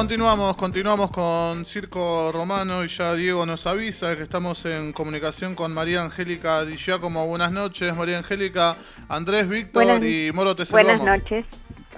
Continuamos, 0.00 0.56
continuamos 0.56 1.10
con 1.10 1.66
Circo 1.66 2.32
Romano 2.32 2.82
y 2.82 2.88
ya 2.88 3.14
Diego 3.14 3.44
nos 3.44 3.66
avisa 3.66 4.16
que 4.16 4.22
estamos 4.22 4.64
en 4.64 4.94
comunicación 4.94 5.54
con 5.54 5.74
María 5.74 6.00
Angélica 6.00 6.64
Di 6.64 6.76
Giacomo. 6.76 7.26
Buenas 7.26 7.52
noches, 7.52 7.94
María 7.94 8.16
Angélica, 8.16 8.78
Andrés, 9.10 9.46
Víctor 9.46 10.02
y 10.02 10.32
Moro 10.32 10.56
te 10.56 10.64
Buenas 10.70 11.02
noches. 11.02 11.44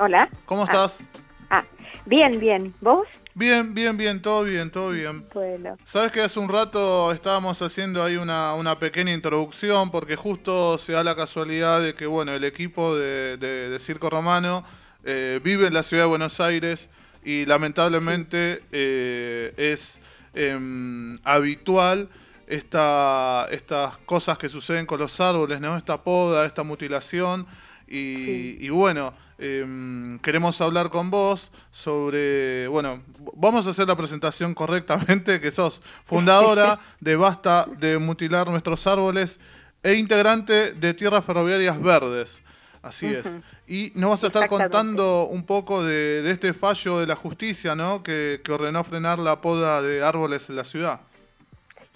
Hola. 0.00 0.28
¿Cómo 0.46 0.64
estás? 0.64 1.06
Ah, 1.48 1.62
bien, 2.04 2.40
bien. 2.40 2.74
¿Vos? 2.80 3.06
Bien, 3.34 3.72
bien, 3.72 3.96
bien, 3.96 4.20
todo 4.20 4.42
bien, 4.42 4.72
todo 4.72 4.90
bien. 4.90 5.24
Bueno. 5.32 5.76
Sabes 5.84 6.10
que 6.10 6.22
hace 6.22 6.40
un 6.40 6.48
rato 6.48 7.12
estábamos 7.12 7.62
haciendo 7.62 8.02
ahí 8.02 8.16
una, 8.16 8.54
una 8.54 8.80
pequeña 8.80 9.12
introducción 9.12 9.92
porque 9.92 10.16
justo 10.16 10.76
se 10.76 10.94
da 10.94 11.04
la 11.04 11.14
casualidad 11.14 11.80
de 11.80 11.94
que, 11.94 12.06
bueno, 12.06 12.32
el 12.32 12.42
equipo 12.42 12.96
de, 12.96 13.76
Circo 13.78 14.10
Romano 14.10 14.64
eh, 15.04 15.38
vive 15.44 15.68
en 15.68 15.74
la 15.74 15.84
ciudad 15.84 16.02
de 16.02 16.08
Buenos 16.08 16.40
Aires 16.40 16.90
y 17.24 17.46
lamentablemente 17.46 18.62
eh, 18.72 19.52
es 19.56 20.00
em, 20.34 21.16
habitual 21.24 22.08
esta, 22.46 23.46
estas 23.50 23.96
cosas 23.98 24.38
que 24.38 24.48
suceden 24.48 24.86
con 24.86 24.98
los 24.98 25.20
árboles, 25.20 25.60
¿no? 25.60 25.76
Esta 25.76 26.02
poda, 26.02 26.44
esta 26.44 26.62
mutilación 26.62 27.46
y, 27.94 28.70
bueno, 28.70 29.12
em, 29.38 30.18
queremos 30.20 30.60
hablar 30.62 30.88
con 30.88 31.10
vos 31.10 31.52
sobre, 31.70 32.66
bueno, 32.68 33.02
vamos 33.36 33.66
a 33.66 33.70
hacer 33.70 33.86
la 33.86 33.96
presentación 33.96 34.54
correctamente, 34.54 35.40
que 35.40 35.50
sos 35.50 35.82
fundadora 36.04 36.80
de 37.00 37.16
Basta 37.16 37.66
de 37.78 37.98
Mutilar 37.98 38.48
Nuestros 38.48 38.86
Árboles 38.86 39.38
e 39.82 39.94
integrante 39.94 40.72
de 40.72 40.94
Tierras 40.94 41.24
Ferroviarias 41.24 41.80
Verdes. 41.82 42.42
Así 42.82 43.06
es. 43.06 43.38
Y 43.68 43.92
nos 43.94 44.10
vas 44.10 44.24
a 44.24 44.26
estar 44.26 44.48
contando 44.48 45.26
un 45.28 45.46
poco 45.46 45.84
de, 45.84 46.28
este 46.30 46.52
fallo 46.52 46.98
de 46.98 47.06
la 47.06 47.14
justicia, 47.14 47.76
¿no? 47.76 48.02
Que, 48.02 48.40
ordenó 48.52 48.82
frenar 48.82 49.18
la 49.18 49.40
poda 49.40 49.80
de 49.80 50.02
árboles 50.02 50.50
en 50.50 50.56
la 50.56 50.64
ciudad. 50.64 51.00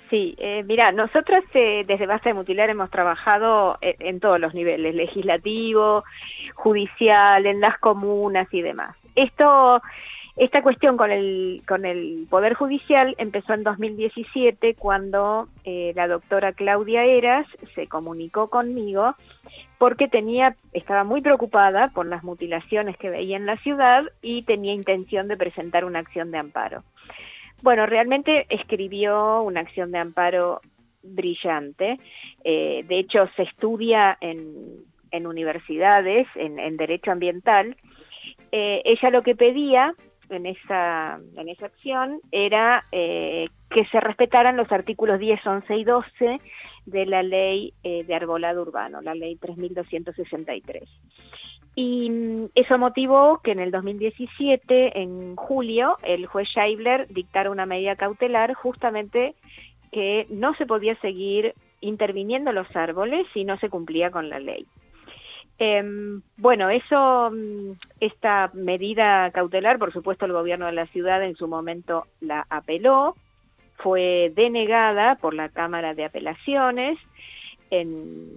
Sí, 0.09 0.37
eh, 0.39 0.63
mira, 0.65 0.93
nosotros 0.93 1.43
eh, 1.55 1.85
desde 1.85 2.07
Base 2.07 2.29
de 2.29 2.35
Mutilar 2.35 2.71
hemos 2.71 2.91
trabajado 2.91 3.77
en, 3.81 3.97
en, 3.99 4.21
todos 4.21 4.39
los 4.39 4.55
niveles, 4.55 4.95
legislativo, 4.95 6.05
judicial, 6.55 7.45
en 7.45 7.61
las 7.61 7.77
comunas 7.79 8.47
y 8.53 8.63
demás. 8.63 8.95
Esto 9.17 9.83
esta 10.37 10.61
cuestión 10.63 10.99
con 10.99 11.11
el, 11.11 11.63
con 11.67 11.87
el 11.87 12.27
Poder 12.29 12.53
Judicial 12.53 13.15
empezó 13.17 13.55
en 13.55 13.63
2017 13.63 14.75
cuando 14.75 15.49
eh, 15.65 15.93
la 15.97 16.09
doctora 16.09 16.53
Claudia 16.53 17.05
Eras 17.05 17.47
se 17.75 17.87
comunicó 17.87 18.51
conmigo 18.51 19.17
porque 19.79 20.09
tenía, 20.09 20.57
estaba 20.73 21.05
muy 21.05 21.21
preocupada 21.21 21.89
por 21.89 22.07
las 22.07 22.25
mutilaciones 22.25 22.97
que 22.97 23.11
veía 23.11 23.37
en 23.37 23.47
la 23.47 23.57
ciudad 23.59 24.05
y 24.23 24.43
tenía 24.43 24.73
intención 24.73 25.29
de 25.29 25.37
presentar 25.37 25.85
una 25.85 25.99
acción 25.99 26.31
de 26.31 26.39
amparo. 26.39 26.83
Bueno, 27.63 27.87
realmente 27.87 28.47
escribió 28.49 29.43
una 29.43 29.61
acción 29.61 29.91
de 29.91 29.99
amparo 29.99 30.61
brillante. 31.03 31.99
Eh, 32.45 32.85
de 32.87 32.99
hecho, 32.99 33.29
se 33.37 33.45
estudia 33.45 34.17
en, 34.21 34.85
en 35.11 35.27
universidades, 35.27 36.27
en, 36.35 36.77
derecho 36.77 37.13
ambiental. 37.13 37.77
Eh, 38.53 38.83
ella 38.85 39.11
lo 39.11 39.23
que 39.23 39.35
pedía 39.35 39.95
en 40.29 40.47
esa, 40.47 41.19
en 41.37 41.49
esa 41.49 41.67
acción 41.67 42.21
era 42.33 42.85
eh, 42.93 43.49
que 43.71 43.85
se 43.87 44.01
respetaran 44.01 44.57
los 44.57 44.71
artículos 44.73 45.19
10, 45.19 45.47
11 45.47 45.77
y 45.77 45.85
12 45.85 46.41
de 46.87 47.05
la 47.07 47.23
ley 47.23 47.75
eh, 47.83 48.05
de 48.05 48.15
arbolado 48.15 48.63
urbano, 48.63 49.03
la 49.03 49.15
ley 49.15 49.37
3263. 49.37 50.89
Y 51.75 52.09
mm, 52.11 52.47
eso 52.55 52.79
motivó 52.79 53.41
que 53.43 53.53
en 53.53 53.61
el 53.61 53.71
2017, 53.71 55.01
en 55.01 55.37
julio, 55.37 55.99
el 56.03 56.27
juez 56.27 56.49
Scheibler 56.49 57.07
dictara 57.09 57.51
una 57.51 57.67
medida 57.67 57.97
cautelar 57.97 58.55
justamente 58.55 59.35
que 59.93 60.27
no 60.31 60.55
se 60.55 60.67
podía 60.67 60.97
seguir 61.01 61.55
interviniendo 61.81 62.53
los 62.53 62.75
árboles 62.75 63.27
si 63.35 63.45
no 63.45 63.59
se 63.59 63.69
cumplía 63.69 64.11
con 64.11 64.29
la 64.29 64.41
ley. 64.41 64.67
Eh, 65.59 65.83
bueno, 66.37 66.69
eso, 66.71 67.31
mm, 67.31 67.73
esta 68.01 68.51
medida 68.55 69.31
cautelar, 69.31 69.79
por 69.79 69.93
supuesto, 69.93 70.27
el 70.27 70.33
gobierno 70.33 70.67
de 70.67 70.73
la 70.73 70.87
ciudad 70.87 71.23
en 71.23 71.37
su 71.37 71.49
momento 71.49 72.07
la 72.21 72.47
apeló, 72.51 73.17
fue 73.79 74.33
denegada 74.35 75.17
por 75.17 75.35
la 75.35 75.49
Cámara 75.49 75.95
de 75.95 76.05
Apelaciones 76.05 76.99
en, 77.71 78.37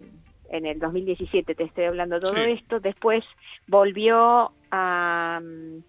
en 0.50 0.66
el 0.66 0.80
2017, 0.80 1.56
te 1.56 1.64
estoy 1.64 1.86
hablando 1.86 2.16
de 2.16 2.22
todo 2.22 2.38
esto, 2.38 2.80
después 2.80 3.24
volvió 3.68 4.52
a... 4.72 5.40
Mm, 5.42 5.84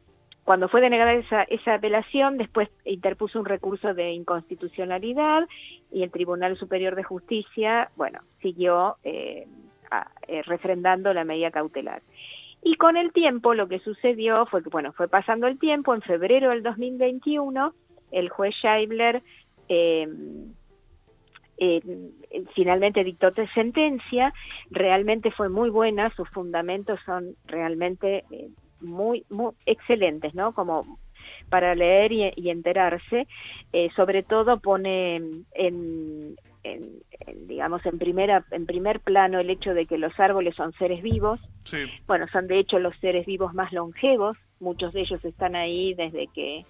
cuando 0.45 0.69
fue 0.69 0.81
denegada 0.81 1.13
esa, 1.13 1.43
esa 1.45 1.75
apelación, 1.75 2.37
después 2.37 2.69
interpuso 2.85 3.39
un 3.39 3.45
recurso 3.45 3.95
de 3.95 4.11
inconstitucionalidad 4.13 5.47
y 5.93 6.03
el 6.03 6.11
Tribunal 6.11 6.57
Superior 6.57 6.97
de 6.97 7.05
Justicia, 7.05 7.91
bueno, 7.95 8.21
siguió 8.43 8.97
eh, 9.05 9.47
eh, 10.27 10.43
refrendando 10.43 11.13
la 11.15 11.25
medida 11.25 11.51
cautelar. 11.53 12.03
Y 12.63 12.77
con 12.77 12.97
el 12.97 13.13
tiempo 13.13 13.55
lo 13.55 13.69
que 13.69 13.79
sucedió 13.81 14.45
fue 14.47 14.63
que, 14.63 14.71
bueno, 14.71 14.93
fue 14.93 15.09
pasando 15.09 15.47
el 15.47 15.59
tiempo, 15.59 15.95
en 15.95 16.03
febrero 16.03 16.51
del 16.51 16.63
2021, 16.63 17.73
el 18.11 18.29
juez 18.29 18.55
Scheibler 18.57 19.23
eh, 19.71 20.09
finalmente 22.55 23.05
dictó 23.05 23.31
sentencia, 23.55 24.33
realmente 24.71 25.31
fue 25.31 25.51
muy 25.51 25.69
buena, 25.69 26.11
sus 26.17 26.29
fundamentos 26.31 26.99
son 27.05 27.37
realmente 27.47 28.25
eh, 28.31 28.49
muy, 28.81 29.25
muy 29.29 29.53
excelentes, 29.67 30.35
¿no? 30.35 30.55
Como 30.55 30.99
para 31.51 31.75
leer 31.75 32.13
y, 32.13 32.51
enterarse, 32.51 33.27
eh, 33.73 33.91
sobre 33.95 34.23
todo 34.23 34.59
pone 34.61 35.17
en, 35.17 36.37
en, 36.63 37.03
digamos 37.47 37.85
en 37.85 37.99
primera 37.99 38.45
en 38.53 38.65
primer 38.65 39.01
plano 39.01 39.39
el 39.39 39.51
hecho 39.51 39.75
de 39.75 39.87
que 39.87 39.99
los 39.99 40.19
árboles 40.19 40.55
son 40.57 40.73
seres 40.75 41.03
vivos 41.03 41.41
bueno 42.07 42.27
son 42.33 42.47
de 42.49 42.59
hecho 42.59 42.79
los 42.79 42.95
seres 42.99 43.25
vivos 43.25 43.55
más 43.55 43.73
longevos 43.73 44.37
muchos 44.61 44.93
de 44.93 45.01
ellos 45.01 45.25
están 45.25 45.57
ahí 45.57 45.95
desde 45.95 46.27
que 46.29 46.65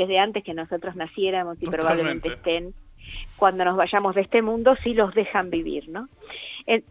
desde 0.00 0.18
antes 0.18 0.44
que 0.44 0.54
nosotros 0.54 0.96
naciéramos 0.96 1.56
y 1.62 1.66
probablemente 1.66 2.28
estén 2.28 2.74
cuando 3.36 3.64
nos 3.64 3.76
vayamos 3.76 4.14
de 4.14 4.22
este 4.22 4.42
mundo 4.42 4.76
si 4.82 4.94
los 4.94 5.14
dejan 5.14 5.50
vivir 5.50 5.88
no 5.88 6.08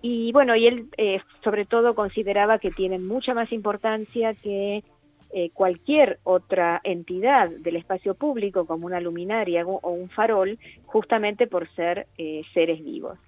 y 0.01 0.31
bueno 0.31 0.55
y 0.55 0.67
él 0.67 0.87
eh, 0.97 1.21
sobre 1.43 1.65
todo 1.65 1.95
consideraba 1.95 2.59
que 2.59 2.71
tienen 2.71 3.07
mucha 3.07 3.33
más 3.33 3.51
importancia 3.51 4.33
que 4.33 4.83
eh, 5.31 5.51
cualquier 5.53 6.17
otra 6.23 6.81
entidad 6.83 7.51
del 7.51 7.75
espacio 7.75 8.15
público 8.15 8.65
como 8.65 8.87
una 8.87 8.99
luminaria 8.99 9.63
o 9.63 9.91
un 9.91 10.09
farol 10.09 10.57
justamente 10.87 11.45
por 11.45 11.69
ser 11.75 12.07
eh, 12.17 12.41
seres 12.51 12.83
vivos. 12.83 13.19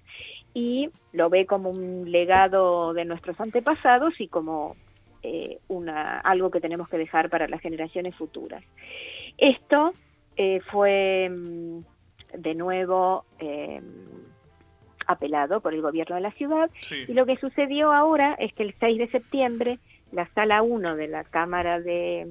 Y 0.52 0.90
lo 1.12 1.30
ve 1.30 1.46
como 1.46 1.70
un 1.70 2.10
legado 2.10 2.92
de 2.92 3.04
nuestros 3.04 3.40
antepasados 3.40 4.20
y 4.20 4.26
como 4.26 4.74
eh, 5.22 5.58
una 5.68 6.18
algo 6.18 6.50
que 6.50 6.60
tenemos 6.60 6.88
que 6.88 6.98
dejar 6.98 7.30
para 7.30 7.46
las 7.46 7.60
generaciones 7.60 8.16
futuras 8.16 8.64
esto 9.38 9.92
fue 10.70 11.28
mm, 11.30 11.78
de 12.34 12.54
nuevo 12.54 13.24
apelado 15.06 15.60
por 15.60 15.74
el 15.74 15.80
gobierno 15.80 16.16
de 16.16 16.22
la 16.22 16.32
ciudad. 16.32 16.70
Y 17.06 17.12
lo 17.12 17.26
que 17.26 17.36
sucedió 17.36 17.92
ahora 17.92 18.34
es 18.34 18.52
que 18.54 18.62
el 18.62 18.74
6 18.78 18.98
de 18.98 19.08
septiembre 19.08 19.78
la 20.12 20.28
sala 20.34 20.62
1 20.62 20.96
de 20.96 21.08
la 21.08 21.24
Cámara 21.24 21.80
de 21.80 22.28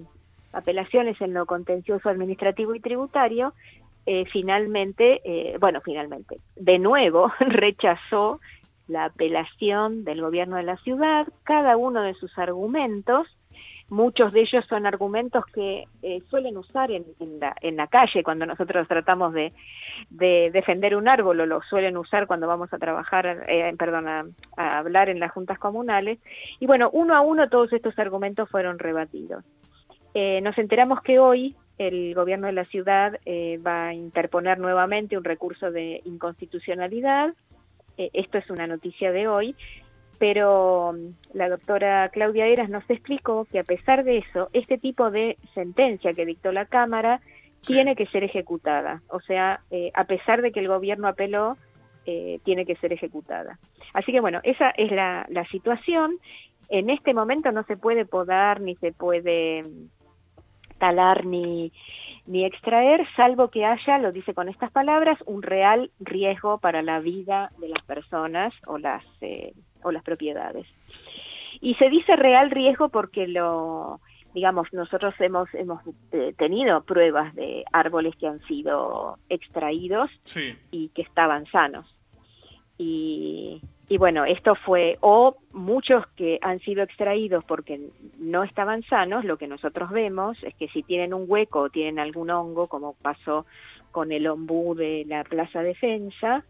Apelaciones 0.53 1.19
en 1.21 1.33
lo 1.33 1.45
contencioso 1.45 2.09
administrativo 2.09 2.75
y 2.75 2.79
tributario, 2.79 3.53
eh, 4.05 4.25
finalmente, 4.31 5.21
eh, 5.23 5.57
bueno, 5.59 5.81
finalmente, 5.83 6.37
de 6.55 6.79
nuevo 6.79 7.31
rechazó 7.39 8.39
la 8.87 9.05
apelación 9.05 10.03
del 10.03 10.21
gobierno 10.21 10.57
de 10.57 10.63
la 10.63 10.77
ciudad, 10.77 11.27
cada 11.43 11.77
uno 11.77 12.01
de 12.01 12.13
sus 12.15 12.37
argumentos, 12.37 13.27
Muchos 13.91 14.31
de 14.31 14.39
ellos 14.39 14.63
son 14.69 14.85
argumentos 14.85 15.43
que 15.47 15.83
eh, 16.01 16.21
suelen 16.29 16.55
usar 16.55 16.89
en, 16.91 17.03
la, 17.41 17.53
en, 17.59 17.75
la, 17.75 17.87
calle 17.87 18.23
cuando 18.23 18.45
nosotros 18.45 18.87
tratamos 18.87 19.33
de, 19.33 19.51
defender 20.09 20.95
un 20.95 21.09
árbol 21.09 21.41
o 21.41 21.45
lo 21.45 21.61
suelen 21.63 21.97
usar 21.97 22.25
cuando 22.25 22.47
vamos 22.47 22.71
a 22.71 22.77
trabajar, 22.77 23.43
eh, 23.49 23.69
perdón, 23.77 24.07
a, 24.07 24.23
hablar 24.55 25.09
en 25.09 25.19
las 25.19 25.33
juntas 25.33 25.59
comunales. 25.59 26.19
Y 26.61 26.67
bueno, 26.67 26.89
uno 26.93 27.15
a 27.15 27.19
uno 27.19 27.49
todos 27.49 27.73
estos 27.73 27.99
argumentos 27.99 28.49
fueron 28.49 28.79
rebatidos. 28.79 29.43
Eh, 30.13 30.39
nos 30.39 30.57
enteramos 30.57 31.01
que 31.01 31.19
hoy 31.19 31.57
el 31.77 32.15
gobierno 32.15 32.47
de 32.47 32.53
la 32.53 32.63
ciudad 32.63 33.19
va 33.67 33.87
a 33.87 33.93
interponer 33.93 34.57
nuevamente 34.57 35.17
un 35.17 35.25
recurso 35.25 35.69
de 35.69 35.99
inconstitucionalidad. 36.05 37.33
esto 37.97 38.37
es 38.37 38.49
una 38.49 38.67
noticia 38.67 39.11
de 39.11 39.27
hoy 39.27 39.53
pero 40.21 40.93
mm, 40.93 41.33
la 41.33 41.49
doctora 41.49 42.07
Claudia 42.09 42.45
Eras 42.45 42.69
nos 42.69 42.87
explicó 42.91 43.45
que 43.45 43.57
a 43.57 43.63
pesar 43.63 44.03
de 44.03 44.19
eso, 44.19 44.49
este 44.53 44.77
tipo 44.77 45.09
de 45.09 45.35
sentencia 45.55 46.13
que 46.13 46.27
dictó 46.27 46.51
la 46.51 46.67
Cámara 46.67 47.21
tiene 47.65 47.95
que 47.95 48.05
ser 48.05 48.23
ejecutada. 48.23 49.01
O 49.09 49.19
sea, 49.19 49.61
eh, 49.71 49.89
a 49.95 50.03
pesar 50.03 50.43
de 50.43 50.51
que 50.51 50.59
el 50.59 50.67
gobierno 50.67 51.07
apeló, 51.07 51.57
eh, 52.05 52.39
tiene 52.43 52.67
que 52.67 52.75
ser 52.75 52.93
ejecutada. 52.93 53.57
Así 53.93 54.11
que 54.11 54.19
bueno, 54.19 54.41
esa 54.43 54.69
es 54.69 54.91
la, 54.91 55.25
la 55.27 55.43
situación. 55.47 56.19
En 56.69 56.91
este 56.91 57.15
momento 57.15 57.51
no 57.51 57.63
se 57.63 57.75
puede 57.75 58.05
podar 58.05 58.61
ni 58.61 58.75
se 58.75 58.91
puede 58.91 59.63
talar 60.77 61.25
ni, 61.25 61.73
ni 62.27 62.45
extraer, 62.45 63.07
salvo 63.15 63.49
que 63.49 63.65
haya, 63.65 63.97
lo 63.97 64.11
dice 64.11 64.35
con 64.35 64.49
estas 64.49 64.71
palabras, 64.71 65.17
un 65.25 65.41
real 65.41 65.89
riesgo 65.99 66.59
para 66.59 66.83
la 66.83 66.99
vida 66.99 67.51
de 67.57 67.69
las 67.69 67.83
personas 67.85 68.53
o 68.67 68.77
las, 68.77 69.03
eh, 69.21 69.53
o 69.83 69.91
las 69.91 70.03
propiedades. 70.03 70.67
Y 71.59 71.75
se 71.75 71.89
dice 71.89 72.15
real 72.15 72.49
riesgo 72.49 72.89
porque 72.89 73.27
lo, 73.27 73.99
digamos, 74.33 74.71
nosotros 74.73 75.13
hemos, 75.19 75.53
hemos 75.53 75.81
eh, 76.11 76.33
tenido 76.37 76.83
pruebas 76.83 77.35
de 77.35 77.63
árboles 77.71 78.15
que 78.15 78.27
han 78.27 78.39
sido 78.47 79.17
extraídos 79.29 80.09
y 80.71 80.89
que 80.89 81.01
estaban 81.01 81.45
sanos. 81.47 81.85
Y, 82.77 83.61
y 83.89 83.97
bueno, 83.97 84.25
esto 84.25 84.55
fue, 84.55 84.97
o 85.01 85.35
muchos 85.51 86.07
que 86.15 86.39
han 86.41 86.59
sido 86.61 86.81
extraídos 86.81 87.43
porque 87.43 87.89
no 88.17 88.43
estaban 88.43 88.83
sanos, 88.83 89.25
lo 89.25 89.37
que 89.37 89.47
nosotros 89.47 89.91
vemos 89.91 90.37
es 90.43 90.55
que 90.55 90.69
si 90.69 90.81
tienen 90.81 91.13
un 91.13 91.25
hueco 91.27 91.59
o 91.59 91.69
tienen 91.69 91.99
algún 91.99 92.29
hongo, 92.29 92.67
como 92.67 92.93
pasó 92.93 93.45
con 93.91 94.11
el 94.13 94.27
ombú 94.27 94.75
de 94.75 95.03
la 95.07 95.25
Plaza 95.25 95.61
Defensa, 95.61 96.45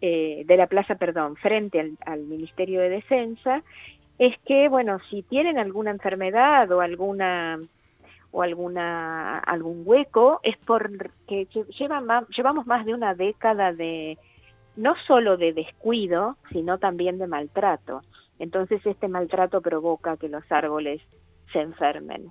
eh, 0.00 0.44
de 0.46 0.56
la 0.56 0.66
Plaza, 0.66 0.94
perdón, 0.94 1.36
frente 1.36 1.80
al, 1.80 1.98
al 2.04 2.20
Ministerio 2.20 2.80
de 2.80 2.88
Defensa, 2.88 3.62
es 4.18 4.34
que, 4.44 4.68
bueno, 4.68 4.98
si 5.10 5.22
tienen 5.22 5.58
alguna 5.58 5.90
enfermedad 5.90 6.70
o 6.72 6.80
alguna 6.80 7.58
o 8.32 8.42
alguna 8.42 9.38
algún 9.38 9.82
hueco 9.84 10.40
es 10.42 10.56
porque 10.58 11.48
llevan 11.78 12.06
llevamos 12.36 12.66
más 12.66 12.86
de 12.86 12.94
una 12.94 13.14
década 13.14 13.72
de 13.72 14.18
no 14.76 14.94
solo 15.06 15.36
de 15.36 15.52
descuido, 15.52 16.36
sino 16.52 16.78
también 16.78 17.18
de 17.18 17.26
maltrato. 17.26 18.02
Entonces 18.38 18.84
este 18.86 19.08
maltrato 19.08 19.60
provoca 19.60 20.16
que 20.16 20.28
los 20.28 20.44
árboles 20.50 21.02
se 21.52 21.60
enfermen 21.60 22.30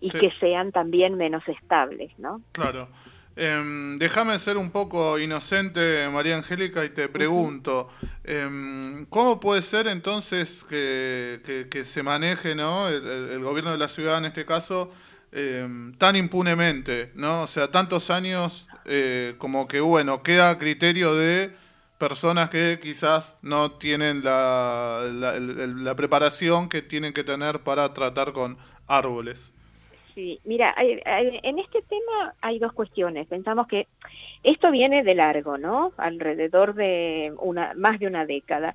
y 0.00 0.10
que 0.10 0.30
sean 0.40 0.72
también 0.72 1.16
menos 1.16 1.46
estables, 1.48 2.16
¿no? 2.18 2.40
Claro. 2.52 2.88
Em, 3.34 3.96
déjame 3.96 4.38
ser 4.38 4.58
un 4.58 4.70
poco 4.70 5.18
inocente, 5.18 6.08
María 6.12 6.36
Angélica, 6.36 6.84
y 6.84 6.90
te 6.90 7.08
pregunto, 7.08 7.88
em, 8.24 9.06
¿cómo 9.06 9.40
puede 9.40 9.62
ser 9.62 9.86
entonces 9.86 10.64
que, 10.68 11.82
se 11.84 12.02
maneje 12.02 12.54
¿no? 12.54 12.88
El, 12.88 13.40
gobierno 13.42 13.72
de 13.72 13.78
la 13.78 13.88
ciudad, 13.88 14.18
en 14.18 14.26
este 14.26 14.44
caso, 14.44 14.90
em, 15.32 15.94
tan 15.94 16.16
impunemente? 16.16 17.12
¿no? 17.14 17.42
O 17.42 17.46
sea, 17.46 17.70
tantos 17.70 18.10
años 18.10 18.68
eh, 18.84 19.34
como 19.38 19.66
que, 19.66 19.80
bueno, 19.80 20.22
queda 20.22 20.50
a 20.50 20.58
criterio 20.58 21.14
de 21.14 21.54
personas 21.98 22.50
que 22.50 22.80
quizás 22.82 23.38
no 23.42 23.72
tienen 23.72 24.24
la, 24.24 25.08
la, 25.08 25.94
preparación 25.94 26.68
que 26.68 26.82
tienen 26.82 27.12
que 27.12 27.22
tener 27.22 27.60
para 27.62 27.94
tratar 27.94 28.32
con 28.32 28.58
árboles. 28.88 29.52
Sí, 30.14 30.40
mira, 30.44 30.74
en 30.76 31.58
este 31.58 31.78
tema 31.88 32.34
hay 32.42 32.58
dos 32.58 32.72
cuestiones. 32.72 33.28
Pensamos 33.28 33.66
que 33.66 33.86
esto 34.42 34.70
viene 34.70 35.02
de 35.02 35.14
largo, 35.14 35.56
¿no? 35.56 35.92
Alrededor 35.96 36.74
de 36.74 37.32
una 37.38 37.72
más 37.76 37.98
de 37.98 38.08
una 38.08 38.26
década. 38.26 38.74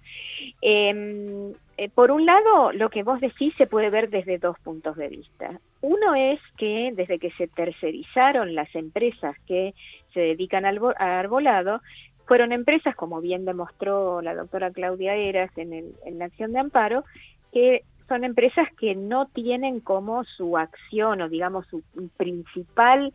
Em, 0.61 1.53
eh, 1.77 1.89
por 1.93 2.09
un 2.09 2.25
lado, 2.25 2.71
lo 2.71 2.89
que 2.89 3.03
vos 3.03 3.19
decís 3.19 3.53
se 3.55 3.67
puede 3.67 3.91
ver 3.91 4.09
desde 4.09 4.39
dos 4.39 4.57
puntos 4.59 4.95
de 4.95 5.09
vista. 5.09 5.59
Uno 5.81 6.15
es 6.15 6.39
que 6.57 6.91
desde 6.95 7.19
que 7.19 7.31
se 7.31 7.47
tercerizaron 7.47 8.55
las 8.55 8.73
empresas 8.73 9.35
que 9.45 9.75
se 10.13 10.21
dedican 10.21 10.65
al 10.65 10.79
arbolado, 10.97 11.81
fueron 12.25 12.51
empresas, 12.51 12.95
como 12.95 13.21
bien 13.21 13.45
demostró 13.45 14.21
la 14.21 14.33
doctora 14.33 14.71
Claudia 14.71 15.15
Eras 15.15 15.55
en, 15.57 15.71
el, 15.71 15.93
en 16.05 16.17
la 16.17 16.25
acción 16.25 16.51
de 16.51 16.59
amparo, 16.59 17.05
que 17.53 17.83
son 18.07 18.23
empresas 18.23 18.67
que 18.79 18.95
no 18.95 19.27
tienen 19.27 19.79
como 19.79 20.23
su 20.23 20.57
acción 20.57 21.21
o 21.21 21.29
digamos 21.29 21.65
su 21.67 21.83
principal 22.15 23.13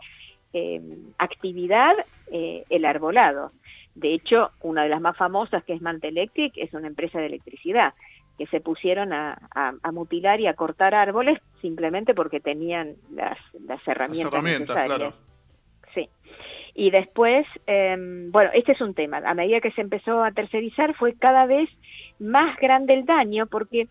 eh, 0.52 0.80
actividad 1.18 1.94
eh, 2.30 2.64
el 2.68 2.84
arbolado. 2.84 3.52
De 3.94 4.14
hecho, 4.14 4.50
una 4.60 4.82
de 4.84 4.88
las 4.88 5.00
más 5.00 5.16
famosas, 5.16 5.64
que 5.64 5.74
es 5.74 5.82
Mantelectric, 5.82 6.52
es 6.56 6.72
una 6.72 6.86
empresa 6.86 7.18
de 7.18 7.26
electricidad, 7.26 7.94
que 8.38 8.46
se 8.46 8.60
pusieron 8.60 9.12
a, 9.12 9.38
mutilar 9.92 10.40
y 10.40 10.46
a 10.46 10.54
cortar 10.54 10.94
árboles 10.94 11.38
simplemente 11.60 12.14
porque 12.14 12.40
tenían 12.40 12.94
las, 13.14 13.38
las 13.66 13.86
herramientas, 13.86 14.42
necesarias. 14.42 15.14
Sí. 15.14 15.31
Y 16.74 16.90
después, 16.90 17.46
em, 17.66 18.30
bueno, 18.30 18.50
este 18.54 18.72
es 18.72 18.80
un 18.80 18.94
tema. 18.94 19.18
A 19.18 19.34
medida 19.34 19.60
que 19.60 19.72
se 19.72 19.82
empezó 19.82 20.24
a 20.24 20.32
tercerizar 20.32 20.94
fue 20.94 21.14
cada 21.14 21.46
vez 21.46 21.68
más 22.18 22.56
grande 22.58 22.94
el 22.94 23.04
daño 23.04 23.46
porque 23.46 23.88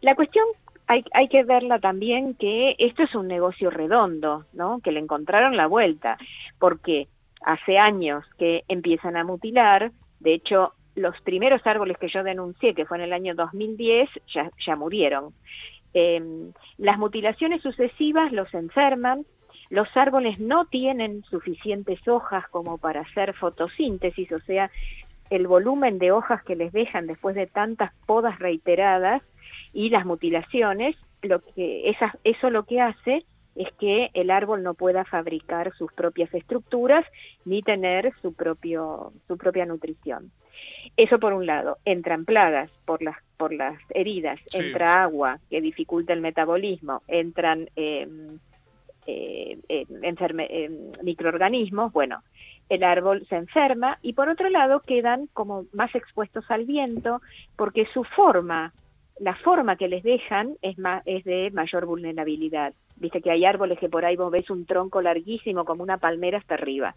la 0.00 0.14
cuestión 0.14 0.44
hay, 0.86 1.04
hay 1.12 1.28
que 1.28 1.44
verla 1.44 1.78
también 1.78 2.34
que 2.34 2.74
esto 2.78 3.04
es 3.04 3.14
un 3.14 3.28
negocio 3.28 3.70
redondo, 3.70 4.44
¿no? 4.52 4.80
Que 4.80 4.92
le 4.92 5.00
encontraron 5.00 5.56
la 5.56 5.66
vuelta 5.66 6.18
porque 6.58 7.08
hace 7.44 7.78
años 7.78 8.24
que 8.38 8.64
empiezan 8.68 9.16
a 9.16 9.24
mutilar, 9.24 9.92
de 10.20 10.34
hecho 10.34 10.72
los 10.94 11.20
primeros 11.22 11.66
árboles 11.66 11.98
que 11.98 12.08
yo 12.08 12.22
denuncié, 12.22 12.74
que 12.74 12.86
fue 12.86 12.98
en 12.98 13.04
el 13.04 13.12
año 13.12 13.34
2010, 13.34 14.08
ya, 14.32 14.50
ya 14.64 14.76
murieron. 14.76 15.32
Em, 15.92 16.52
las 16.78 16.98
mutilaciones 16.98 17.62
sucesivas 17.62 18.32
los 18.32 18.52
enferman, 18.54 19.24
los 19.70 19.88
árboles 19.96 20.38
no 20.38 20.66
tienen 20.66 21.22
suficientes 21.24 22.06
hojas 22.06 22.46
como 22.48 22.78
para 22.78 23.00
hacer 23.00 23.34
fotosíntesis, 23.34 24.30
o 24.32 24.40
sea, 24.40 24.70
el 25.30 25.46
volumen 25.46 25.98
de 25.98 26.12
hojas 26.12 26.42
que 26.44 26.56
les 26.56 26.72
dejan 26.72 27.06
después 27.06 27.34
de 27.34 27.46
tantas 27.46 27.92
podas 28.06 28.38
reiteradas 28.38 29.22
y 29.72 29.90
las 29.90 30.04
mutilaciones, 30.04 30.96
lo 31.22 31.40
que 31.40 31.90
eso 32.24 32.50
lo 32.50 32.64
que 32.64 32.80
hace 32.80 33.24
es 33.56 33.68
que 33.78 34.10
el 34.14 34.30
árbol 34.30 34.62
no 34.62 34.74
pueda 34.74 35.04
fabricar 35.04 35.72
sus 35.76 35.92
propias 35.92 36.32
estructuras 36.34 37.04
ni 37.44 37.62
tener 37.62 38.12
su 38.20 38.34
propio 38.34 39.12
su 39.26 39.38
propia 39.38 39.64
nutrición. 39.64 40.30
Eso 40.96 41.18
por 41.18 41.32
un 41.32 41.46
lado, 41.46 41.78
entran 41.84 42.24
plagas 42.24 42.70
por 42.84 43.02
las 43.02 43.16
por 43.36 43.52
las 43.52 43.78
heridas, 43.90 44.38
entra 44.52 45.02
agua 45.02 45.38
que 45.50 45.60
dificulta 45.60 46.12
el 46.12 46.20
metabolismo, 46.20 47.02
entran 47.08 47.68
eh, 47.76 48.06
eh, 49.06 49.58
eh, 49.68 50.70
microorganismos, 51.02 51.92
bueno, 51.92 52.22
el 52.68 52.82
árbol 52.82 53.26
se 53.28 53.36
enferma 53.36 53.98
y 54.02 54.14
por 54.14 54.28
otro 54.28 54.48
lado 54.48 54.80
quedan 54.80 55.28
como 55.32 55.64
más 55.72 55.94
expuestos 55.94 56.50
al 56.50 56.64
viento 56.64 57.20
porque 57.56 57.86
su 57.92 58.04
forma, 58.04 58.72
la 59.18 59.34
forma 59.36 59.76
que 59.76 59.88
les 59.88 60.02
dejan 60.02 60.56
es, 60.62 60.78
más, 60.78 61.02
es 61.06 61.24
de 61.24 61.50
mayor 61.52 61.86
vulnerabilidad. 61.86 62.72
Viste 62.96 63.20
que 63.20 63.30
hay 63.30 63.44
árboles 63.44 63.78
que 63.78 63.88
por 63.88 64.04
ahí 64.04 64.16
vos 64.16 64.30
ves 64.30 64.48
un 64.50 64.64
tronco 64.66 65.02
larguísimo 65.02 65.64
como 65.64 65.82
una 65.82 65.98
palmera 65.98 66.38
hasta 66.38 66.54
arriba. 66.54 66.94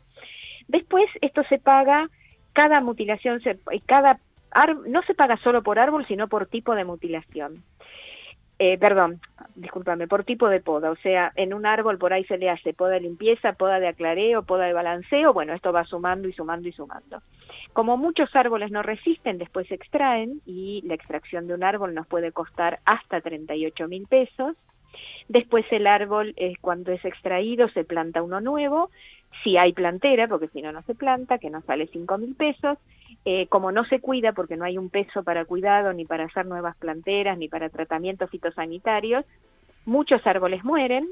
Después 0.68 1.06
esto 1.22 1.44
se 1.50 1.60
paga, 1.60 2.10
cada 2.54 2.82
mutilación, 2.82 3.42
se, 3.42 3.60
cada 3.86 4.20
no 4.88 5.02
se 5.04 5.14
paga 5.14 5.38
solo 5.38 5.62
por 5.62 5.78
árbol, 5.78 6.06
sino 6.08 6.28
por 6.28 6.48
tipo 6.48 6.74
de 6.74 6.86
mutilación 6.86 7.64
eh, 8.60 8.78
perdón, 8.78 9.22
discúlpame, 9.56 10.08
por 10.08 10.24
tipo 10.24 10.50
de 10.50 10.62
poda, 10.62 10.90
o 10.92 10.96
sea, 10.96 11.32
en 11.36 11.54
un 11.54 11.66
árbol 11.66 11.98
por 11.98 12.14
ahí 12.14 12.24
se 12.26 12.38
le 12.38 12.50
hace 12.50 12.74
poda 12.74 12.92
de 12.92 13.02
limpieza, 13.02 13.54
poda 13.54 13.80
de 13.80 13.88
aclareo, 13.88 14.44
poda 14.44 14.66
de 14.66 14.74
balanceo, 14.74 15.34
bueno, 15.34 15.54
esto 15.54 15.72
va 15.72 15.84
sumando 15.84 16.28
y 16.28 16.34
sumando 16.34 16.68
y 16.68 16.72
sumando. 16.72 17.22
Como 17.74 17.98
muchos 17.98 18.36
árboles 18.36 18.72
no 18.72 18.82
resisten, 18.82 19.38
después 19.38 19.68
se 19.68 19.76
extraen 19.76 20.42
y 20.46 20.82
la 20.86 20.96
extracción 20.96 21.48
de 21.48 21.54
un 21.54 21.64
árbol 21.64 21.94
nos 21.94 22.08
puede 22.08 22.32
costar 22.32 22.80
hasta 22.86 23.22
38 23.22 23.88
mil 23.88 24.08
pesos. 24.08 24.56
Después 25.28 25.66
el 25.72 25.88
árbol, 25.88 26.34
eh, 26.38 26.54
cuando 26.62 26.92
es 26.92 27.04
extraído, 27.04 27.70
se 27.70 27.84
planta 27.84 28.22
uno 28.22 28.42
nuevo, 28.42 28.90
si 29.44 29.58
hay 29.58 29.74
plantera, 29.74 30.28
porque 30.28 30.48
si 30.48 30.62
no, 30.62 30.72
no 30.72 30.82
se 30.84 30.96
planta, 30.96 31.38
que 31.38 31.50
nos 31.50 31.64
sale 31.66 31.88
5 31.88 32.18
mil 32.18 32.36
pesos 32.36 32.78
eh, 33.30 33.48
como 33.48 33.74
no 33.74 33.84
se 33.84 34.00
cuida 34.00 34.32
porque 34.32 34.56
no 34.56 34.64
hay 34.64 34.78
un 34.78 34.90
peso 34.90 35.22
para 35.22 35.44
cuidado, 35.44 35.92
ni 35.92 36.06
para 36.06 36.24
hacer 36.24 36.46
nuevas 36.46 36.78
planteras, 36.78 37.38
ni 37.38 37.50
para 37.50 37.68
tratamientos 37.68 38.30
fitosanitarios, 38.30 39.26
muchos 39.86 40.26
árboles 40.26 40.64
mueren. 40.64 41.10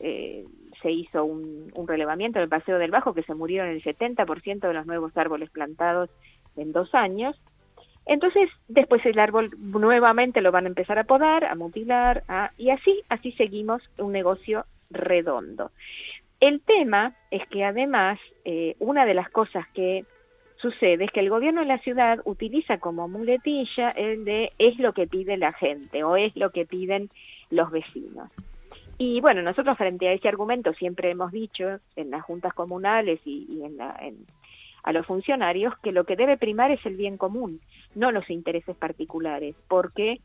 Eh, 0.00 0.44
se 0.80 0.90
hizo 0.90 1.26
un, 1.26 1.70
relevamiento 1.86 2.38
en 2.38 2.44
el 2.44 2.48
Paseo 2.48 2.78
del 2.78 2.90
Bajo 2.90 3.12
que 3.12 3.22
se 3.22 3.34
murieron 3.34 3.68
el 3.68 3.82
70% 3.82 4.60
de 4.60 4.72
los 4.72 4.86
nuevos 4.86 5.14
árboles 5.18 5.50
plantados 5.50 6.08
en 6.56 6.72
dos 6.72 6.94
años. 6.94 7.38
Entonces, 8.08 8.48
después 8.68 9.04
el 9.04 9.18
árbol 9.18 9.50
nuevamente 9.58 10.40
lo 10.40 10.50
van 10.50 10.64
a 10.64 10.68
empezar 10.68 10.98
a 10.98 11.04
podar, 11.04 11.44
a 11.44 11.54
mutilar, 11.54 12.24
y 12.56 12.70
así, 12.70 13.02
así 13.10 13.32
seguimos 13.32 13.82
un 13.98 14.12
negocio 14.12 14.64
redondo. 14.90 15.70
El 16.40 16.62
tema 16.62 17.14
es 17.30 17.46
que 17.48 17.64
además, 17.64 18.18
eh, 18.46 18.76
una 18.78 19.04
de 19.04 19.12
las 19.12 19.28
cosas 19.28 19.66
que 19.74 20.06
sucede 20.56 21.04
es 21.04 21.10
que 21.10 21.20
el 21.20 21.28
gobierno 21.28 21.60
de 21.60 21.66
la 21.66 21.78
ciudad 21.78 22.20
utiliza 22.24 22.78
como 22.78 23.08
muletilla 23.08 23.90
el 23.90 24.24
de 24.24 24.52
es 24.58 24.78
lo 24.78 24.94
que 24.94 25.06
pide 25.06 25.36
la 25.36 25.52
gente 25.52 26.02
o 26.02 26.16
es 26.16 26.34
lo 26.34 26.50
que 26.50 26.64
piden 26.64 27.10
los 27.50 27.70
vecinos. 27.70 28.30
Y 28.96 29.20
bueno, 29.20 29.42
nosotros 29.42 29.76
frente 29.76 30.08
a 30.08 30.12
ese 30.12 30.28
argumento 30.28 30.72
siempre 30.72 31.10
hemos 31.10 31.30
dicho 31.30 31.78
en 31.94 32.10
las 32.10 32.22
juntas 32.24 32.54
comunales 32.54 33.20
y, 33.24 33.62
en, 33.62 33.78
a 34.82 34.92
los 34.92 35.06
funcionarios 35.06 35.76
que 35.80 35.92
lo 35.92 36.04
que 36.04 36.16
debe 36.16 36.36
primar 36.36 36.70
es 36.70 36.84
el 36.86 36.96
bien 36.96 37.16
común, 37.16 37.60
no 37.98 38.12
los 38.12 38.28
intereses 38.30 38.76
particulares, 38.76 39.54
porque 39.68 40.20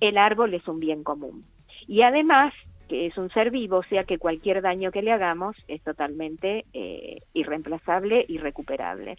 el 0.00 0.18
árbol 0.18 0.54
es 0.54 0.66
un 0.66 0.80
bien 0.80 1.04
común. 1.04 1.44
Y 1.86 2.02
además 2.02 2.52
que 2.88 3.06
es 3.06 3.18
un 3.18 3.30
ser 3.30 3.50
vivo, 3.50 3.78
o 3.78 3.82
sea 3.84 4.04
que 4.04 4.18
cualquier 4.18 4.62
daño 4.62 4.90
que 4.90 5.02
le 5.02 5.12
hagamos 5.12 5.54
es 5.68 5.82
totalmente 5.82 6.64
eh, 6.72 7.20
irreemplazable 7.34 8.24
y 8.26 8.38
recuperable. 8.38 9.18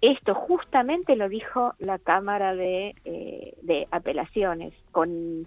Esto 0.00 0.34
justamente 0.34 1.14
lo 1.14 1.28
dijo 1.28 1.74
la 1.78 1.98
Cámara 1.98 2.56
de, 2.56 2.94
eh, 3.04 3.54
de 3.62 3.86
Apelaciones, 3.90 4.72
con, 4.90 5.46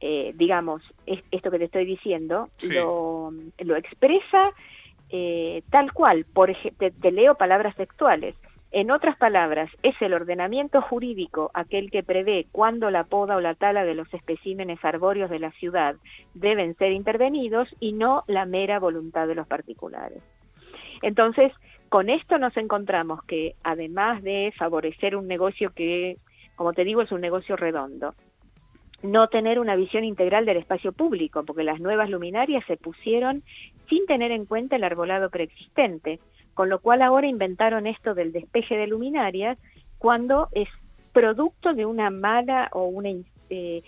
eh, 0.00 0.32
digamos, 0.34 0.82
esto 1.06 1.50
que 1.50 1.58
te 1.58 1.64
estoy 1.66 1.86
diciendo, 1.86 2.48
lo, 2.68 3.32
lo, 3.58 3.76
expresa 3.76 4.52
eh, 5.08 5.62
tal 5.70 5.92
cual, 5.92 6.24
por 6.24 6.54
te, 6.78 6.90
te 6.90 7.12
leo 7.12 7.36
palabras 7.36 7.76
textuales. 7.76 8.34
En 8.78 8.90
otras 8.90 9.16
palabras, 9.16 9.70
es 9.82 9.94
el 10.02 10.12
ordenamiento 10.12 10.82
jurídico 10.82 11.50
aquel 11.54 11.90
que 11.90 12.02
prevé 12.02 12.44
cuándo 12.52 12.90
la 12.90 13.04
poda 13.04 13.36
o 13.36 13.40
la 13.40 13.54
tala 13.54 13.86
de 13.86 13.94
los 13.94 14.12
especímenes 14.12 14.84
arbóreos 14.84 15.30
de 15.30 15.38
la 15.38 15.50
ciudad 15.52 15.96
deben 16.34 16.76
ser 16.76 16.92
intervenidos 16.92 17.74
y 17.80 17.94
no 17.94 18.22
la 18.26 18.44
mera 18.44 18.78
voluntad 18.78 19.28
de 19.28 19.34
los 19.34 19.46
particulares. 19.46 20.22
Entonces, 21.00 21.54
con 21.88 22.10
esto 22.10 22.36
nos 22.36 22.54
encontramos 22.58 23.24
que 23.24 23.54
además 23.62 24.22
de 24.22 24.52
favorecer 24.58 25.16
un 25.16 25.26
negocio 25.26 25.72
que, 25.74 26.18
como 26.54 26.74
te 26.74 26.84
digo, 26.84 27.00
es 27.00 27.10
un 27.12 27.22
negocio 27.22 27.56
redondo, 27.56 28.12
no 29.02 29.28
tener 29.28 29.58
una 29.58 29.74
visión 29.74 30.04
integral 30.04 30.44
del 30.44 30.58
espacio 30.58 30.92
público, 30.92 31.46
porque 31.46 31.64
las 31.64 31.80
nuevas 31.80 32.10
luminarias 32.10 32.62
se 32.66 32.76
pusieron 32.76 33.42
sin 33.88 34.04
tener 34.04 34.32
en 34.32 34.44
cuenta 34.44 34.76
el 34.76 34.84
arbolado 34.84 35.30
preexistente, 35.30 36.20
con 36.56 36.70
lo 36.70 36.78
cual 36.80 37.02
ahora 37.02 37.26
inventaron 37.26 37.86
esto 37.86 38.14
del 38.14 38.32
despeje 38.32 38.78
de 38.78 38.86
luminarias 38.86 39.58
cuando 39.98 40.48
es 40.52 40.68
producto 41.12 41.74
de 41.74 41.84
una 41.84 42.08
mala 42.08 42.70
o 42.72 42.86
una 42.86 43.10
eh, 43.50 43.82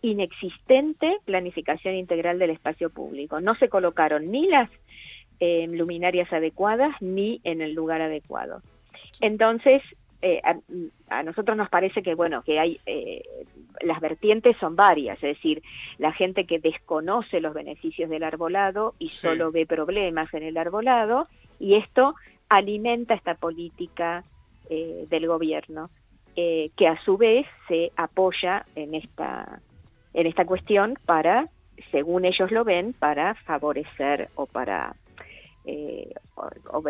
inexistente 0.00 1.18
planificación 1.26 1.94
integral 1.94 2.38
del 2.38 2.48
espacio 2.48 2.88
público. 2.88 3.42
No 3.42 3.54
se 3.56 3.68
colocaron 3.68 4.30
ni 4.30 4.48
las 4.48 4.70
luminarias 5.68 6.32
adecuadas 6.32 6.94
ni 7.02 7.42
en 7.44 7.60
el 7.60 7.74
lugar 7.74 8.00
adecuado. 8.00 8.62
Entonces, 9.20 9.82
eh, 10.22 10.40
a, 11.10 11.22
nosotros 11.22 11.54
nos 11.54 11.68
parece 11.68 12.02
que, 12.02 12.14
bueno, 12.14 12.42
que 12.42 12.58
hay, 12.58 12.80
eh, 12.86 13.22
las 13.80 14.00
vertientes 14.00 14.56
son 14.58 14.76
varias, 14.76 15.16
es 15.16 15.36
decir, 15.36 15.62
la 15.98 16.12
gente 16.12 16.46
que 16.46 16.58
desconoce 16.58 17.40
los 17.40 17.54
beneficios 17.54 18.10
del 18.10 18.22
arbolado 18.22 18.94
y 18.98 19.08
solo 19.08 19.52
ve 19.52 19.66
problemas 19.66 20.32
en 20.34 20.42
el 20.42 20.56
arbolado, 20.56 21.28
y 21.58 21.74
esto 21.74 22.14
alimenta 22.48 23.14
esta 23.14 23.34
política 23.34 24.24
eh, 24.70 25.06
del 25.08 25.26
gobierno, 25.26 25.90
que 26.36 26.88
a 26.88 27.00
su 27.04 27.16
vez 27.16 27.46
se 27.68 27.92
apoya 27.96 28.66
en 28.74 28.94
esta, 28.94 29.60
en 30.14 30.26
esta 30.26 30.44
cuestión 30.44 30.98
para, 31.06 31.48
según 31.92 32.24
ellos 32.24 32.50
lo 32.50 32.64
ven, 32.64 32.92
para 32.92 33.34
favorecer 33.34 34.30
o 34.34 34.46
para 34.46 34.96
eh, 35.66 36.12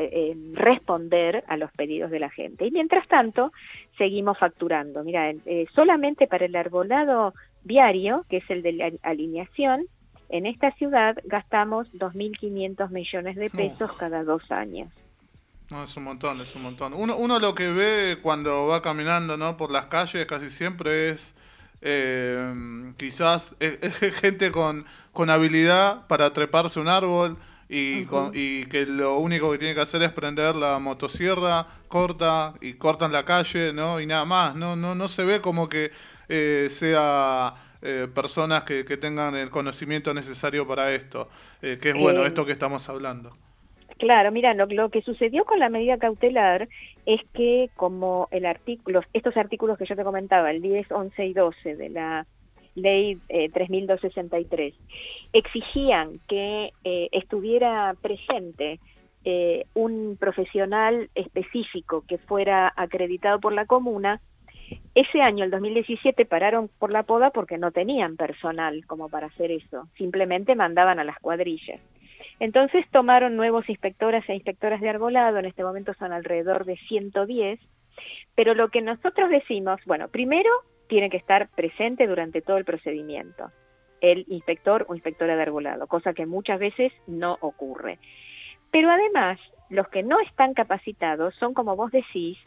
eh, 0.00 0.36
responder 0.54 1.44
a 1.46 1.56
los 1.56 1.70
pedidos 1.72 2.10
de 2.10 2.18
la 2.18 2.28
gente. 2.28 2.66
Y 2.66 2.72
mientras 2.72 3.06
tanto, 3.06 3.52
seguimos 3.96 4.36
facturando. 4.36 5.04
Mira, 5.04 5.30
eh, 5.30 5.66
solamente 5.74 6.26
para 6.26 6.46
el 6.46 6.56
arbolado 6.56 7.34
viario, 7.62 8.24
que 8.28 8.38
es 8.38 8.50
el 8.50 8.62
de 8.62 8.72
la 8.72 8.90
alineación, 9.02 9.86
en 10.28 10.46
esta 10.46 10.72
ciudad 10.72 11.16
gastamos 11.24 11.86
2.500 11.92 12.90
millones 12.90 13.36
de 13.36 13.48
pesos 13.50 13.92
cada 13.92 14.24
dos 14.24 14.50
años. 14.50 14.90
No, 15.70 15.84
es 15.84 15.96
un 15.96 16.04
montón, 16.04 16.40
es 16.40 16.56
un 16.56 16.62
montón. 16.62 16.94
Uno, 16.94 17.16
uno 17.16 17.38
lo 17.38 17.54
que 17.54 17.70
ve 17.70 18.18
cuando 18.22 18.66
va 18.66 18.82
caminando 18.82 19.36
¿no? 19.36 19.56
por 19.56 19.70
las 19.70 19.86
calles 19.86 20.26
casi 20.26 20.50
siempre 20.50 21.10
es 21.10 21.36
quizás 22.96 23.54
gente 24.20 24.50
con, 24.50 24.84
con 25.12 25.30
habilidad 25.30 26.06
para 26.08 26.32
treparse 26.32 26.80
un 26.80 26.88
árbol, 26.88 27.36
y, 27.74 28.06
y 28.32 28.66
que 28.66 28.86
lo 28.86 29.18
único 29.18 29.50
que 29.50 29.58
tiene 29.58 29.74
que 29.74 29.80
hacer 29.80 30.02
es 30.02 30.12
prender 30.12 30.54
la 30.54 30.78
motosierra, 30.78 31.66
corta 31.88 32.54
y 32.60 32.74
cortan 32.74 33.12
la 33.12 33.24
calle, 33.24 33.72
¿no? 33.72 34.00
Y 34.00 34.06
nada 34.06 34.24
más, 34.24 34.54
no, 34.54 34.76
no, 34.76 34.94
no 34.94 35.08
se 35.08 35.24
ve 35.24 35.40
como 35.40 35.68
que 35.68 35.90
eh, 36.28 36.68
sea 36.70 37.54
eh, 37.82 38.06
personas 38.14 38.62
que, 38.62 38.84
que, 38.84 38.96
tengan 38.96 39.34
el 39.34 39.50
conocimiento 39.50 40.14
necesario 40.14 40.66
para 40.66 40.92
esto, 40.92 41.28
eh, 41.62 41.78
que 41.80 41.90
es 41.90 41.96
bueno 41.96 42.24
esto 42.24 42.46
que 42.46 42.52
estamos 42.52 42.88
hablando. 42.88 43.36
Claro, 43.98 44.30
mira, 44.32 44.54
lo, 44.54 44.66
lo, 44.66 44.90
que 44.90 45.02
sucedió 45.02 45.44
con 45.44 45.58
la 45.58 45.68
medida 45.68 45.98
cautelar 45.98 46.68
es 47.06 47.20
que 47.32 47.70
como 47.76 48.28
el 48.30 48.46
artículo, 48.46 49.02
estos 49.12 49.36
artículos 49.36 49.78
que 49.78 49.86
yo 49.86 49.96
te 49.96 50.04
comentaba, 50.04 50.50
el 50.50 50.62
10, 50.62 50.90
11 50.90 51.26
y 51.26 51.32
12 51.32 51.76
de 51.76 51.88
la 51.90 52.26
ley 52.74 53.18
eh, 53.28 53.50
3263, 53.50 54.74
exigían 55.32 56.20
que 56.28 56.72
eh, 56.84 57.08
estuviera 57.12 57.94
presente 58.00 58.80
eh, 59.24 59.64
un 59.74 60.16
profesional 60.18 61.08
específico 61.14 62.04
que 62.06 62.18
fuera 62.18 62.72
acreditado 62.76 63.40
por 63.40 63.52
la 63.52 63.66
comuna. 63.66 64.20
Ese 64.94 65.20
año, 65.20 65.44
el 65.44 65.50
2017, 65.50 66.24
pararon 66.26 66.68
por 66.78 66.92
la 66.92 67.04
poda 67.04 67.30
porque 67.30 67.58
no 67.58 67.70
tenían 67.70 68.16
personal 68.16 68.84
como 68.86 69.08
para 69.08 69.28
hacer 69.28 69.50
eso, 69.50 69.88
simplemente 69.96 70.54
mandaban 70.54 70.98
a 70.98 71.04
las 71.04 71.18
cuadrillas. 71.20 71.80
Entonces 72.40 72.84
tomaron 72.90 73.36
nuevos 73.36 73.68
inspectoras 73.68 74.28
e 74.28 74.34
inspectoras 74.34 74.80
de 74.80 74.88
arbolado, 74.88 75.38
en 75.38 75.46
este 75.46 75.62
momento 75.62 75.94
son 75.94 76.12
alrededor 76.12 76.64
de 76.64 76.76
110, 76.88 77.60
pero 78.34 78.54
lo 78.54 78.68
que 78.68 78.82
nosotros 78.82 79.30
decimos, 79.30 79.80
bueno, 79.86 80.08
primero 80.08 80.50
tiene 80.88 81.10
que 81.10 81.16
estar 81.16 81.48
presente 81.48 82.06
durante 82.06 82.42
todo 82.42 82.56
el 82.56 82.64
procedimiento, 82.64 83.50
el 84.00 84.24
inspector 84.28 84.84
o 84.88 84.94
inspectora 84.94 85.36
de 85.36 85.42
arbolado, 85.42 85.86
cosa 85.86 86.12
que 86.12 86.26
muchas 86.26 86.58
veces 86.58 86.92
no 87.06 87.38
ocurre. 87.40 87.98
Pero 88.70 88.90
además, 88.90 89.38
los 89.70 89.88
que 89.88 90.02
no 90.02 90.20
están 90.20 90.54
capacitados 90.54 91.34
son, 91.36 91.54
como 91.54 91.76
vos 91.76 91.90
decís, 91.92 92.38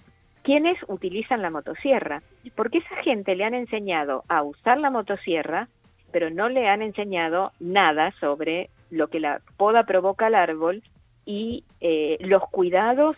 quienes 0.43 0.77
utilizan 0.87 1.41
la 1.41 1.49
motosierra, 1.49 2.21
porque 2.55 2.77
esa 2.79 2.95
gente 3.03 3.35
le 3.35 3.43
han 3.43 3.53
enseñado 3.53 4.23
a 4.29 4.43
usar 4.43 4.77
la 4.77 4.89
motosierra, 4.89 5.67
pero 6.11 6.29
no 6.29 6.47
le 6.47 6.67
han 6.67 6.81
enseñado 6.81 7.51
nada 7.59 8.13
sobre 8.19 8.69
lo 8.89 9.09
que 9.09 9.19
la 9.19 9.41
poda 9.57 9.83
provoca 9.83 10.27
al 10.27 10.35
árbol 10.35 10.83
y 11.25 11.65
eh, 11.81 12.17
los 12.21 12.43
cuidados, 12.49 13.17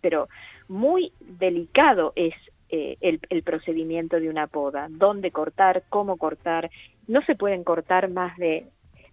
pero 0.00 0.28
muy 0.68 1.12
delicado 1.20 2.12
es 2.16 2.34
eh, 2.70 2.96
el, 3.00 3.42
procedimiento 3.42 4.18
de 4.18 4.28
una 4.28 4.46
poda, 4.46 4.88
dónde 4.90 5.30
cortar, 5.30 5.84
cómo 5.90 6.16
cortar. 6.16 6.70
No 7.06 7.22
se 7.22 7.34
pueden 7.34 7.62
cortar 7.62 8.10
más 8.10 8.36
de, 8.38 8.66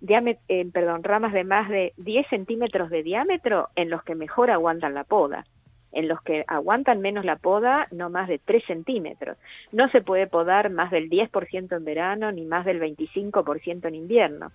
eh, 0.08 0.72
perdón, 0.72 1.04
ramas 1.04 1.34
de 1.34 1.44
más 1.44 1.70
de 1.70 1.94
10 1.98 2.28
centímetros 2.30 2.90
de 2.90 3.04
diámetro 3.04 3.70
en 3.76 3.90
los 3.90 4.04
que 4.04 4.16
mejor 4.16 4.52
aguantan 4.52 4.94
la 4.94 5.04
poda. 5.04 5.46
En 5.92 6.08
los 6.08 6.22
que 6.22 6.46
aguantan 6.48 7.02
menos 7.02 7.26
la 7.26 7.36
poda, 7.36 7.88
no 7.92 8.10
más 8.10 8.30
de 8.30 8.40
3 8.40 8.64
centímetros. 8.66 9.38
No 9.74 9.90
se 9.90 10.02
puede 10.02 10.28
podar 10.28 10.70
más 10.70 10.90
del 10.90 11.10
10% 11.10 11.76
en 11.76 11.86
verano 11.86 12.32
ni 12.32 12.46
más 12.46 12.66
del 12.66 12.80
25% 12.80 13.88
en 13.88 13.96
invierno. 13.96 14.52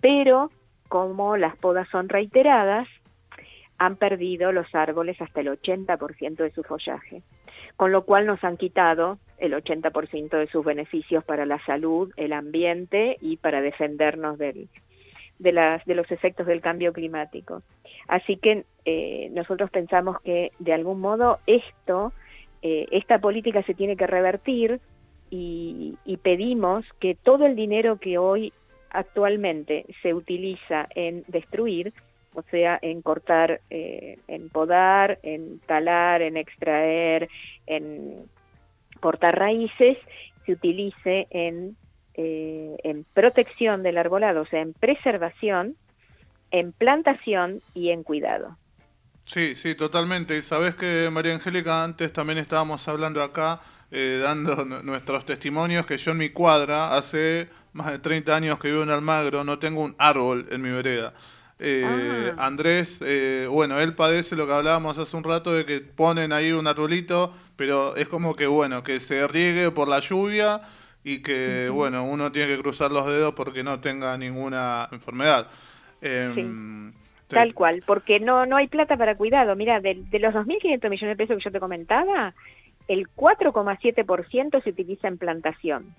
Pero 0.00 0.50
como 0.88 1.36
las 1.36 1.56
podas 1.56 1.88
son 1.88 2.08
reiteradas, 2.08 2.86
han 3.78 3.96
perdido 3.96 4.52
los 4.52 4.72
árboles 4.74 5.20
hasta 5.20 5.40
el 5.40 5.48
80% 5.48 6.36
de 6.36 6.52
su 6.52 6.62
follaje 6.62 7.22
con 7.76 7.92
lo 7.92 8.04
cual 8.04 8.26
nos 8.26 8.42
han 8.42 8.56
quitado 8.56 9.18
el 9.38 9.52
80% 9.52 10.30
de 10.30 10.46
sus 10.48 10.64
beneficios 10.64 11.22
para 11.24 11.44
la 11.44 11.64
salud, 11.66 12.10
el 12.16 12.32
ambiente 12.32 13.18
y 13.20 13.36
para 13.36 13.60
defendernos 13.60 14.38
del, 14.38 14.68
de, 15.38 15.52
las, 15.52 15.84
de 15.84 15.94
los 15.94 16.10
efectos 16.10 16.46
del 16.46 16.60
cambio 16.60 16.92
climático. 16.92 17.62
Así 18.08 18.36
que 18.36 18.64
eh, 18.84 19.28
nosotros 19.32 19.70
pensamos 19.70 20.20
que 20.22 20.52
de 20.58 20.72
algún 20.72 21.00
modo 21.00 21.38
esto, 21.46 22.12
eh, 22.62 22.86
esta 22.90 23.18
política 23.18 23.62
se 23.64 23.74
tiene 23.74 23.96
que 23.96 24.06
revertir 24.06 24.80
y, 25.30 25.98
y 26.04 26.16
pedimos 26.18 26.84
que 26.98 27.14
todo 27.14 27.46
el 27.46 27.56
dinero 27.56 27.98
que 27.98 28.16
hoy 28.16 28.52
actualmente 28.90 29.84
se 30.02 30.14
utiliza 30.14 30.86
en 30.94 31.24
destruir 31.28 31.92
o 32.36 32.42
sea, 32.50 32.78
en 32.82 33.00
cortar, 33.00 33.62
eh, 33.70 34.18
en 34.28 34.50
podar, 34.50 35.18
en 35.22 35.58
talar, 35.60 36.20
en 36.20 36.36
extraer, 36.36 37.28
en 37.66 38.26
cortar 39.00 39.38
raíces, 39.38 39.96
se 40.44 40.52
utilice 40.52 41.26
en, 41.30 41.76
eh, 42.14 42.76
en 42.84 43.04
protección 43.14 43.82
del 43.82 43.96
arbolado, 43.96 44.42
o 44.42 44.46
sea, 44.46 44.60
en 44.60 44.74
preservación, 44.74 45.76
en 46.50 46.72
plantación 46.72 47.62
y 47.72 47.88
en 47.88 48.02
cuidado. 48.02 48.58
Sí, 49.24 49.56
sí, 49.56 49.74
totalmente. 49.74 50.36
Y 50.36 50.42
sabes 50.42 50.74
que, 50.74 51.08
María 51.10 51.34
Angélica, 51.34 51.82
antes 51.82 52.12
también 52.12 52.38
estábamos 52.38 52.86
hablando 52.86 53.22
acá, 53.22 53.62
eh, 53.90 54.20
dando 54.22 54.62
nuestros 54.84 55.24
testimonios, 55.24 55.86
que 55.86 55.96
yo 55.96 56.12
en 56.12 56.18
mi 56.18 56.28
cuadra, 56.28 56.94
hace 56.94 57.48
más 57.72 57.90
de 57.90 57.98
30 57.98 58.36
años 58.36 58.58
que 58.58 58.68
vivo 58.68 58.82
en 58.82 58.90
Almagro, 58.90 59.42
no 59.42 59.58
tengo 59.58 59.82
un 59.82 59.96
árbol 59.98 60.46
en 60.50 60.60
mi 60.60 60.70
vereda. 60.70 61.14
Eh, 61.58 62.32
ah. 62.36 62.46
Andrés, 62.46 63.00
eh, 63.04 63.46
bueno, 63.50 63.80
él 63.80 63.94
padece 63.94 64.36
lo 64.36 64.46
que 64.46 64.52
hablábamos 64.52 64.98
hace 64.98 65.16
un 65.16 65.24
rato 65.24 65.52
de 65.52 65.64
que 65.64 65.80
ponen 65.80 66.32
ahí 66.32 66.52
un 66.52 66.66
arbolito, 66.66 67.32
pero 67.56 67.96
es 67.96 68.08
como 68.08 68.36
que, 68.36 68.46
bueno, 68.46 68.82
que 68.82 69.00
se 69.00 69.26
riegue 69.26 69.70
por 69.70 69.88
la 69.88 70.00
lluvia 70.00 70.60
y 71.02 71.22
que, 71.22 71.68
bueno, 71.70 72.04
uno 72.04 72.30
tiene 72.30 72.54
que 72.54 72.62
cruzar 72.62 72.92
los 72.92 73.06
dedos 73.06 73.32
porque 73.34 73.62
no 73.62 73.80
tenga 73.80 74.16
ninguna 74.18 74.88
enfermedad. 74.92 75.48
Em, 76.02 76.92
Tal 77.28 77.54
cual, 77.54 77.82
porque 77.84 78.20
no, 78.20 78.46
no 78.46 78.56
hay 78.56 78.68
plata 78.68 78.96
para 78.96 79.16
cuidado. 79.16 79.56
Mira, 79.56 79.80
de, 79.80 79.94
de 80.10 80.18
los 80.20 80.32
2.500 80.32 80.90
millones 80.90 81.00
de 81.00 81.16
pesos 81.16 81.38
que 81.38 81.44
yo 81.44 81.50
te 81.50 81.58
comentaba, 81.58 82.34
el 82.86 83.08
4,7% 83.08 84.62
se 84.62 84.70
utiliza 84.70 85.08
en 85.08 85.18
plantación. 85.18 85.94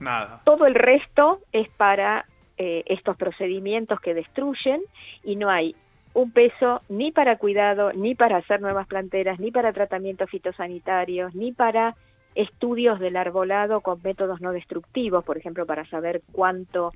Nada. 0.00 0.42
Todo 0.44 0.66
el 0.66 0.74
resto 0.74 1.40
es 1.52 1.68
para 1.70 2.26
eh, 2.58 2.82
estos 2.86 3.16
procedimientos 3.16 4.00
que 4.00 4.14
destruyen 4.14 4.82
y 5.22 5.36
no 5.36 5.48
hay 5.48 5.76
un 6.14 6.32
peso 6.32 6.80
ni 6.88 7.12
para 7.12 7.38
cuidado, 7.38 7.92
ni 7.92 8.14
para 8.16 8.38
hacer 8.38 8.60
nuevas 8.60 8.88
planteras, 8.88 9.38
ni 9.38 9.52
para 9.52 9.72
tratamientos 9.72 10.28
fitosanitarios, 10.28 11.34
ni 11.34 11.52
para 11.52 11.94
estudios 12.34 12.98
del 12.98 13.16
arbolado 13.16 13.80
con 13.80 14.00
métodos 14.02 14.40
no 14.40 14.52
destructivos, 14.52 15.24
por 15.24 15.38
ejemplo, 15.38 15.66
para 15.66 15.84
saber 15.86 16.22
cuánto, 16.32 16.92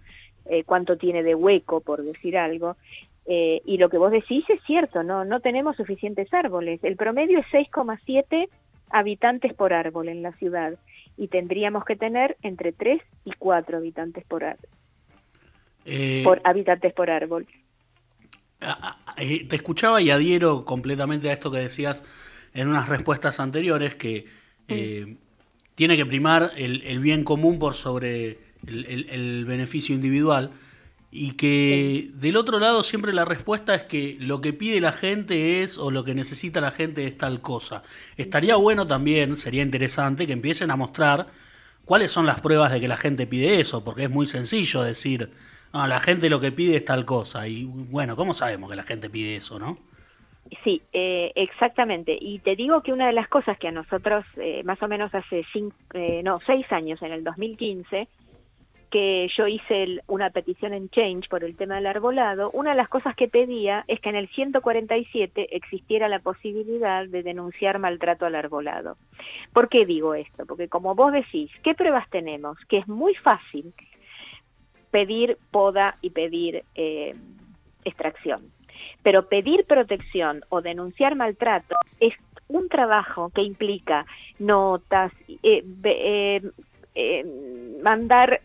eh, 0.47 0.64
cuánto 0.64 0.97
tiene 0.97 1.23
de 1.23 1.35
hueco, 1.35 1.81
por 1.81 2.02
decir 2.02 2.37
algo. 2.37 2.76
Eh, 3.26 3.61
y 3.64 3.78
lo 3.78 3.88
que 3.88 3.99
vos 3.99 4.11
decís 4.11 4.45
es 4.49 4.61
cierto, 4.64 5.04
no, 5.04 5.25
no 5.25 5.40
tenemos 5.40 5.76
suficientes 5.76 6.33
árboles. 6.35 6.83
El 6.83 6.97
promedio 6.97 7.38
es 7.38 7.47
6,7 7.52 8.49
habitantes 8.90 9.54
por 9.54 9.73
árbol 9.73 10.09
en 10.09 10.23
la 10.23 10.33
ciudad 10.33 10.75
y 11.16 11.28
tendríamos 11.28 11.85
que 11.85 11.97
tener 11.97 12.37
entre 12.42 12.73
3 12.73 13.00
y 13.25 13.33
4 13.33 13.78
habitantes 13.78 14.25
por, 14.25 14.45
eh, 15.85 16.23
por 16.25 16.41
habitantes 16.45 16.93
por 16.93 17.11
árbol. 17.11 17.47
Eh, 19.17 19.47
te 19.47 19.57
escuchaba 19.57 20.01
y 20.01 20.11
adhiero 20.11 20.65
completamente 20.65 21.31
a 21.31 21.33
esto 21.33 21.51
que 21.51 21.59
decías 21.59 22.05
en 22.55 22.69
unas 22.69 22.89
respuestas 22.89 23.41
anteriores, 23.41 23.95
que 23.95 24.27
eh, 24.69 25.17
tiene 25.75 25.97
que 25.97 26.07
primar 26.07 26.53
el, 26.57 27.01
bien 27.01 27.25
común 27.25 27.59
por 27.59 27.75
sobre 27.75 28.39
el 28.67 29.45
beneficio 29.45 29.95
individual 29.95 30.53
y 31.15 31.33
que 31.33 32.11
del 32.15 32.39
otro 32.39 32.59
lado 32.59 32.83
siempre 32.83 33.12
la 33.12 33.27
respuesta 33.27 33.75
es 33.75 33.85
que 33.85 34.17
lo 34.19 34.41
que 34.41 34.55
pide 34.55 34.81
la 34.81 34.93
gente 34.93 35.62
es 35.62 35.77
o 35.77 35.91
lo 35.91 36.05
que 36.05 36.15
necesita 36.15 36.62
la 36.62 36.71
gente 36.71 37.07
es 37.07 37.19
tal 37.19 37.43
cosa. 37.43 37.83
Estaría 38.17 38.57
bueno 38.57 38.87
también, 38.87 39.37
sería 39.37 39.62
interesante 39.62 40.27
que 40.27 40.33
empiecen 40.33 40.71
a 40.71 40.77
mostrar 40.77 41.29
cuáles 41.85 42.11
son 42.11 42.25
las 42.25 42.41
pruebas 42.41 42.73
de 42.73 42.81
que 42.81 42.89
la 42.89 42.97
gente 42.97 43.27
pide 43.27 43.61
eso, 43.61 43.85
porque 43.85 44.05
es 44.05 44.11
muy 44.11 44.27
sencillo 44.27 44.83
decir, 44.83 45.31
no, 45.73 45.87
la 45.87 46.00
gente 46.00 46.29
lo 46.29 46.41
que 46.41 46.52
pide 46.52 46.76
es 46.76 46.85
tal 46.85 47.05
cosa. 47.05 47.47
Y 47.49 47.64
bueno, 47.64 48.17
¿cómo 48.17 48.35
sabemos 48.35 48.71
que 48.71 48.76
la 48.76 48.83
gente 48.83 49.09
pide 49.09 49.37
eso, 49.37 49.59
no? 49.59 49.79
Sí, 50.64 50.83
eh, 50.93 51.33
exactamente. 51.35 52.17
Y 52.21 52.41
te 52.41 52.57
digo 52.57 52.83
que 52.83 52.93
una 52.93 53.07
de 53.07 53.14
las 53.14 53.29
cosas 53.29 53.59
que 53.59 53.69
a 53.69 53.73
nosotros, 53.73 54.25
eh, 54.37 54.62
más 54.64 54.83
o 54.83 54.88
menos 54.88 55.14
hace 55.14 55.45
cinco, 55.52 55.75
eh, 55.95 56.21
no, 56.23 56.41
seis 56.47 56.71
años, 56.71 57.00
en 57.02 57.12
el 57.12 57.25
2015, 57.25 58.07
que 58.91 59.29
yo 59.35 59.47
hice 59.47 60.00
una 60.07 60.29
petición 60.29 60.75
en 60.75 60.91
Change 60.91 61.26
por 61.31 61.43
el 61.43 61.57
tema 61.57 61.76
del 61.76 61.87
arbolado, 61.87 62.50
una 62.50 62.71
de 62.71 62.76
las 62.76 62.91
cosas 62.91 63.17
que 63.17 63.26
pedía 63.26 63.85
es 63.88 63.99
que 64.00 64.11
en 64.11 64.17
el 64.17 64.29
147 64.29 65.57
existiera 65.57 66.11
la 66.11 66.19
posibilidad 66.19 67.07
de 67.07 67.23
denunciar 67.23 67.79
maltrato 67.79 68.26
al 68.26 68.35
arbolado. 68.35 68.99
¿Por 69.55 69.71
qué 69.71 69.87
digo 69.87 70.14
esto? 70.14 70.45
Porque 70.45 70.69
como 70.69 70.95
vos 70.95 71.14
decís, 71.14 71.50
¿qué 71.64 71.73
pruebas 71.73 72.09
tenemos? 72.11 72.59
Que 72.69 72.79
es 72.79 72.88
muy 72.88 73.14
fácil 73.14 73.73
pedir 74.93 75.39
poda 75.51 75.97
y 76.03 76.11
pedir 76.11 76.63
eh, 76.77 77.17
extracción. 77.85 78.53
Pero 79.03 79.29
pedir 79.29 79.65
protección 79.65 80.45
o 80.49 80.61
denunciar 80.61 81.17
maltrato 81.17 81.75
es 81.99 82.15
un 82.47 82.69
trabajo 82.69 83.31
que 83.35 83.43
implica 83.43 84.07
notas, 84.39 85.13
eh, 85.43 86.43
eh, 86.95 87.25
mandar 87.83 88.41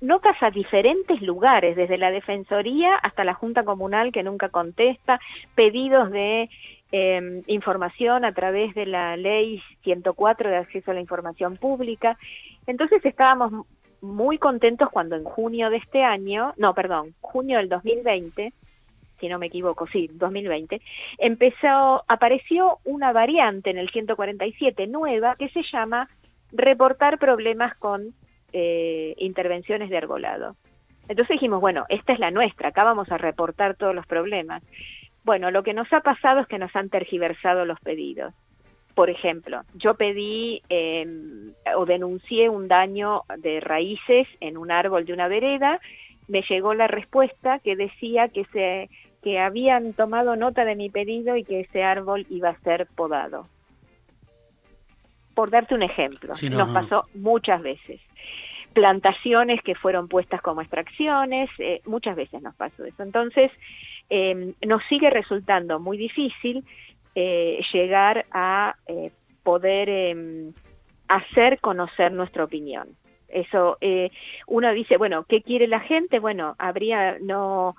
notas 0.00 0.36
a 0.42 0.50
diferentes 0.50 1.22
lugares, 1.22 1.76
desde 1.76 1.96
la 1.96 2.10
Defensoría 2.10 2.96
hasta 2.96 3.24
la 3.24 3.34
Junta 3.34 3.62
Comunal 3.62 4.10
que 4.12 4.24
nunca 4.24 4.48
contesta, 4.48 5.20
pedidos 5.54 6.10
de 6.10 6.50
em, 6.90 7.42
información 7.46 8.24
a 8.24 8.34
través 8.34 8.74
de 8.74 8.86
la 8.86 9.16
Ley 9.16 9.62
104 9.84 10.50
de 10.50 10.56
acceso 10.56 10.90
a 10.90 10.94
la 10.94 11.00
información 11.00 11.56
pública. 11.56 12.18
Entonces 12.66 13.02
estábamos 13.04 13.66
muy 14.02 14.38
contentos 14.38 14.90
cuando 14.90 15.16
en 15.16 15.24
junio 15.24 15.70
de 15.70 15.78
este 15.78 16.02
año, 16.02 16.52
no, 16.56 16.74
perdón, 16.74 17.14
junio 17.20 17.58
del 17.58 17.68
2020, 17.68 18.52
si 19.20 19.28
no 19.28 19.38
me 19.38 19.46
equivoco, 19.46 19.86
sí, 19.86 20.10
2020, 20.12 20.82
empezó, 21.18 22.04
apareció 22.08 22.78
una 22.84 23.12
variante 23.12 23.70
en 23.70 23.78
el 23.78 23.88
147 23.90 24.88
nueva 24.88 25.36
que 25.36 25.48
se 25.50 25.62
llama 25.72 26.08
reportar 26.50 27.18
problemas 27.18 27.76
con 27.76 28.12
eh, 28.52 29.14
intervenciones 29.18 29.88
de 29.88 29.96
arbolado. 29.96 30.56
Entonces 31.08 31.34
dijimos, 31.34 31.60
bueno, 31.60 31.84
esta 31.88 32.12
es 32.12 32.18
la 32.18 32.32
nuestra, 32.32 32.70
acá 32.70 32.82
vamos 32.82 33.10
a 33.12 33.18
reportar 33.18 33.76
todos 33.76 33.94
los 33.94 34.06
problemas. 34.06 34.62
Bueno, 35.24 35.52
lo 35.52 35.62
que 35.62 35.74
nos 35.74 35.92
ha 35.92 36.00
pasado 36.00 36.40
es 36.40 36.48
que 36.48 36.58
nos 36.58 36.74
han 36.74 36.90
tergiversado 36.90 37.64
los 37.64 37.78
pedidos. 37.80 38.34
Por 38.94 39.08
ejemplo, 39.08 39.62
yo 39.74 39.94
pedí 39.94 40.62
em, 40.68 41.52
o 41.76 41.86
denuncié 41.86 42.48
un 42.48 42.68
daño 42.68 43.22
de 43.38 43.60
raíces 43.60 44.28
en 44.40 44.56
un 44.56 44.70
árbol 44.70 45.06
de 45.06 45.12
una 45.12 45.28
vereda, 45.28 45.80
me 46.28 46.42
llegó 46.42 46.74
la 46.74 46.88
respuesta 46.88 47.58
que 47.60 47.76
decía 47.76 48.28
que 48.28 48.44
se 48.46 48.90
que 49.22 49.38
habían 49.38 49.92
tomado 49.92 50.34
nota 50.34 50.64
de 50.64 50.74
mi 50.74 50.90
pedido 50.90 51.36
y 51.36 51.44
que 51.44 51.60
ese 51.60 51.84
árbol 51.84 52.26
iba 52.28 52.48
a 52.48 52.58
ser 52.60 52.88
podado. 52.96 53.46
Por 55.34 55.50
darte 55.50 55.76
un 55.76 55.84
ejemplo, 55.84 56.32
nos 56.50 56.70
pasó 56.70 57.04
muchas 57.14 57.62
veces 57.62 58.00
plantaciones 58.72 59.62
que 59.62 59.74
fueron 59.74 60.08
puestas 60.08 60.40
como 60.40 60.60
extracciones, 60.60 61.50
eh, 61.58 61.80
muchas 61.86 62.16
veces 62.16 62.42
nos 62.42 62.54
pasó 62.54 62.84
eso. 62.84 63.02
Entonces, 63.02 63.50
em, 64.10 64.54
nos 64.66 64.82
sigue 64.88 65.10
resultando 65.10 65.78
muy 65.78 65.96
difícil 65.96 66.64
eh, 67.14 67.60
llegar 67.72 68.26
a 68.30 68.74
eh, 68.86 69.10
poder 69.42 69.88
em, 69.88 70.52
hacer 71.08 71.60
conocer 71.60 72.12
nuestra 72.12 72.44
opinión. 72.44 72.88
Eso, 73.28 73.78
uno 74.46 74.72
dice, 74.74 74.98
bueno, 74.98 75.24
¿qué 75.26 75.40
quiere 75.40 75.66
la 75.66 75.80
gente? 75.80 76.18
Bueno, 76.18 76.54
habría, 76.58 77.16
no, 77.18 77.76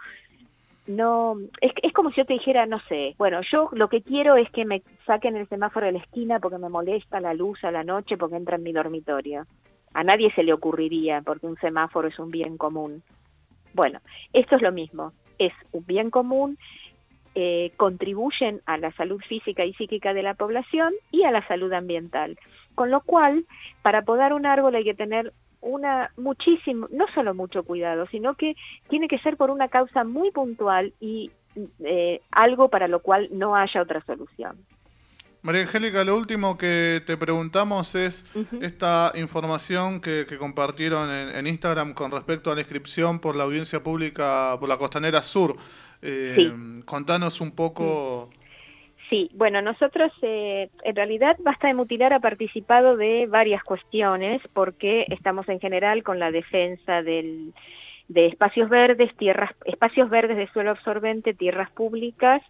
no, 0.88 1.38
es, 1.62 1.72
es 1.82 1.93
como 1.93 2.10
si 2.10 2.17
yo 2.17 2.26
te 2.26 2.34
dijera, 2.34 2.65
no 2.65 2.80
sé, 2.89 3.15
bueno, 3.17 3.41
yo 3.52 3.69
lo 3.72 3.88
que 3.88 4.02
quiero 4.02 4.36
es 4.36 4.50
que 4.52 4.65
me 4.65 4.82
saquen 5.06 5.38
el 5.38 5.48
semáforo 5.48 5.86
de 5.86 5.93
la 5.93 6.00
esquina 6.00 6.39
porque 6.39 6.58
me 6.58 6.69
molesta 6.69 7.22
la 7.22 7.34
luz 7.34 7.63
a 7.63 7.72
la 7.72 7.84
noche 7.84 8.17
porque 8.17 8.36
entra 8.36 8.58
en 8.58 8.63
mi 8.63 8.74
dormitorio. 8.74 9.46
A 9.93 10.04
nadie 10.04 10.32
se 10.34 10.43
le 10.43 10.54
ocurriría 10.54 11.22
porque 11.22 11.48
un 11.48 11.58
semáforo 11.58 12.08
es 12.08 12.19
un 12.19 12.32
bien 12.32 12.58
común. 12.58 13.04
Bueno, 13.74 14.00
esto 14.34 14.56
es 14.56 14.62
lo 14.62 14.72
mismo, 14.72 15.13
es 15.39 15.54
un 15.72 15.86
bien 15.86 16.10
común, 16.10 16.58
eh, 17.36 17.72
contribuyen 17.78 18.62
a 18.65 18.78
la 18.78 18.91
salud 18.93 19.22
física 19.28 19.65
y 19.65 19.74
psíquica 19.74 20.13
de 20.13 20.24
la 20.24 20.36
población 20.36 20.93
y 21.12 21.24
a 21.24 21.32
la 21.32 21.46
salud 21.48 21.72
ambiental. 21.74 22.38
Con 22.76 22.91
lo 22.91 23.02
cual, 23.02 23.46
para 23.82 24.04
podar 24.04 24.34
un 24.34 24.46
árbol 24.46 24.76
hay 24.76 24.84
que 24.84 24.93
tener 24.93 25.34
una 25.62 26.12
muchísimo, 26.17 26.88
no 26.91 27.06
solo 27.13 27.34
mucho 27.34 27.63
cuidado, 27.63 28.06
sino 28.08 28.36
que 28.36 28.56
tiene 28.89 29.08
que 29.08 29.19
ser 29.19 29.38
por 29.38 29.50
una 29.50 29.69
causa 29.69 30.04
muy 30.04 30.32
puntual 30.32 30.93
y 31.00 31.32
eh, 31.84 32.22
algo 32.32 32.69
para 32.69 32.88
lo 32.88 33.00
cual 33.02 33.30
no 33.32 33.56
haya 33.56 33.82
otra 33.82 34.04
solución. 34.06 34.58
María 35.44 35.64
Angélica, 35.64 36.06
lo 36.06 36.16
último 36.16 36.58
que 36.58 37.02
te 37.06 37.18
preguntamos 37.18 37.96
es 37.96 38.26
esta 38.62 39.12
información 39.16 40.00
que, 40.00 40.26
compartieron 40.40 41.10
en, 41.12 41.46
Instagram 41.46 41.94
con 41.94 42.12
respecto 42.12 42.50
a 42.50 42.56
la 42.56 42.62
inscripción 42.62 43.20
por 43.20 43.36
la 43.36 43.44
audiencia 43.44 43.84
pública 43.84 44.56
por 44.58 44.70
la 44.70 44.78
Costanera 44.78 45.22
Sur. 45.22 45.58
Eh, 46.02 46.50
contanos 46.86 47.42
un 47.42 47.54
poco. 47.54 48.30
Sí, 49.10 49.30
bueno, 49.34 49.62
nosotros 49.62 50.14
eh, 50.22 50.70
en 50.86 50.96
realidad 50.96 51.36
Basta 51.40 51.68
de 51.68 51.74
Mutilar 51.74 52.14
ha 52.14 52.22
participado 52.22 52.96
de 52.96 53.26
varias 53.28 53.64
cuestiones 53.64 54.42
porque 54.54 55.06
estamos 55.10 55.50
en 55.50 55.60
general 55.60 56.04
con 56.04 56.20
la 56.20 56.32
defensa 56.32 57.04
del, 57.04 57.54
de 58.08 58.28
espacios 58.28 58.70
verdes, 58.70 59.14
tierras, 59.18 59.52
espacios 59.66 60.10
verdes 60.10 60.38
de 60.38 60.48
suelo 60.54 60.72
absorbente, 60.72 61.34
tierras 61.34 61.70
públicas 61.72 62.42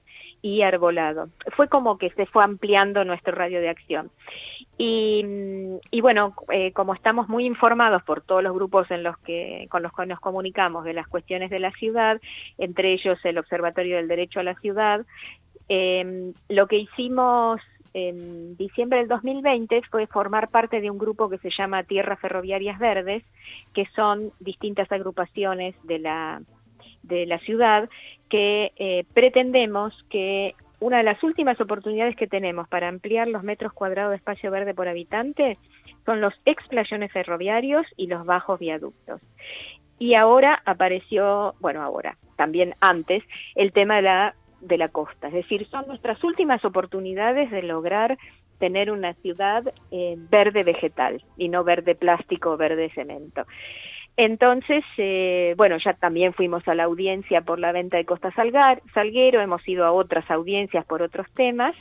y 0.44 0.62
arbolado. 0.62 1.30
Fue 1.56 1.70
como 1.70 1.98
que 1.98 2.10
se 2.12 2.26
fue 2.28 2.44
ampliando 2.44 3.04
nuestro 3.06 3.34
radio 3.34 3.62
de 3.62 3.70
acción. 3.70 4.12
Y, 4.78 5.24
bueno, 6.02 6.36
eh, 6.52 6.74
como 6.74 6.94
estamos 6.94 7.30
muy 7.30 7.46
informados 7.46 8.04
por 8.04 8.22
todos 8.22 8.44
los 8.44 8.54
grupos 8.54 8.92
en 8.92 9.04
los 9.04 9.18
que, 9.20 9.68
con 9.72 9.82
los 9.84 9.94
que 9.94 10.06
nos 10.06 10.20
comunicamos 10.20 10.84
de 10.84 10.94
las 10.94 11.08
cuestiones 11.08 11.50
de 11.50 11.60
la 11.60 11.72
ciudad, 11.72 12.20
entre 12.58 12.92
ellos 12.92 13.18
el 13.24 13.38
Observatorio 13.38 13.96
del 13.96 14.10
Derecho 14.10 14.42
a 14.42 14.44
la 14.44 14.56
Ciudad, 14.56 15.06
eh, 15.70 16.34
lo 16.50 16.68
que 16.68 16.78
hicimos 16.78 17.62
en 17.94 18.58
diciembre 18.58 19.00
del 19.00 19.08
2020 19.08 19.82
fue 19.90 20.08
formar 20.08 20.50
parte 20.50 20.82
de 20.82 20.92
un 20.92 20.98
grupo 20.98 21.30
que 21.30 21.38
se 21.38 21.52
llama 21.58 21.84
Tierras 21.84 22.20
Ferroviarias 22.20 22.80
Verdes, 22.80 23.24
que 23.74 23.86
son 23.96 24.32
distintas 24.42 24.92
agrupaciones 24.92 25.76
de 25.84 26.00
la, 26.00 26.42
de 27.04 27.26
la 27.26 27.39
ciudad 27.39 27.89
que 28.30 28.72
eh, 28.78 29.06
pretendemos 29.13 29.94
que 30.10 30.56
una 30.80 30.98
de 30.98 31.04
las 31.04 31.24
últimas 31.24 31.60
oportunidades 31.62 32.16
que 32.16 32.28
tenemos 32.28 32.68
para 32.68 32.89
ampliar 32.89 33.28
los 33.28 33.44
metros 33.44 33.72
cuadrados 33.72 34.12
de 34.12 34.18
espacio 34.18 34.52
verde 34.52 34.74
por 34.74 34.88
habitante 34.88 35.58
son 36.06 36.20
los 36.20 36.34
explayones 36.46 37.12
ferroviarios 37.12 37.86
y 37.96 38.08
los 38.08 38.26
bajos 38.26 38.60
viaductos. 38.60 39.22
Y 39.98 40.16
ahora 40.16 40.62
apareció, 40.66 41.56
bueno, 41.62 41.82
ahora, 41.82 42.18
también 42.36 42.76
antes, 42.82 43.24
el 43.56 43.72
tema 43.72 43.98
de 43.98 44.02
la, 44.02 44.36
de 44.60 44.78
la 44.78 44.89
costa. 44.89 45.28
Es 45.28 45.34
decir, 45.34 45.66
son 45.70 45.88
nuestras 45.88 46.22
últimas 46.24 46.66
oportunidades 46.66 47.50
de 47.52 47.63
lograr 47.63 48.18
tener 48.60 48.92
una 48.92 49.13
ciudad 49.16 49.63
eh, 49.92 50.16
verde 50.18 50.63
vegetal 50.63 51.24
y 51.38 51.50
no 51.50 51.63
verde 51.63 51.96
plástico 51.96 52.52
o 52.52 52.58
verde 52.58 52.92
cemento. 52.94 53.46
Entonces, 54.15 54.84
eh, 54.97 55.56
bueno, 55.58 55.78
ya 55.84 55.93
también 55.93 56.34
fuimos 56.34 56.67
a 56.67 56.76
la 56.76 56.84
audiencia 56.84 57.41
por 57.41 57.60
la 57.60 57.71
venta 57.71 57.97
de 57.97 58.06
Costa 58.06 58.32
Salguero, 58.32 59.41
hemos 59.41 59.67
ido 59.67 59.86
a 59.86 59.91
otras 59.91 60.30
audiencias 60.30 60.86
por 60.86 61.02
otros 61.02 61.26
temas 61.34 61.76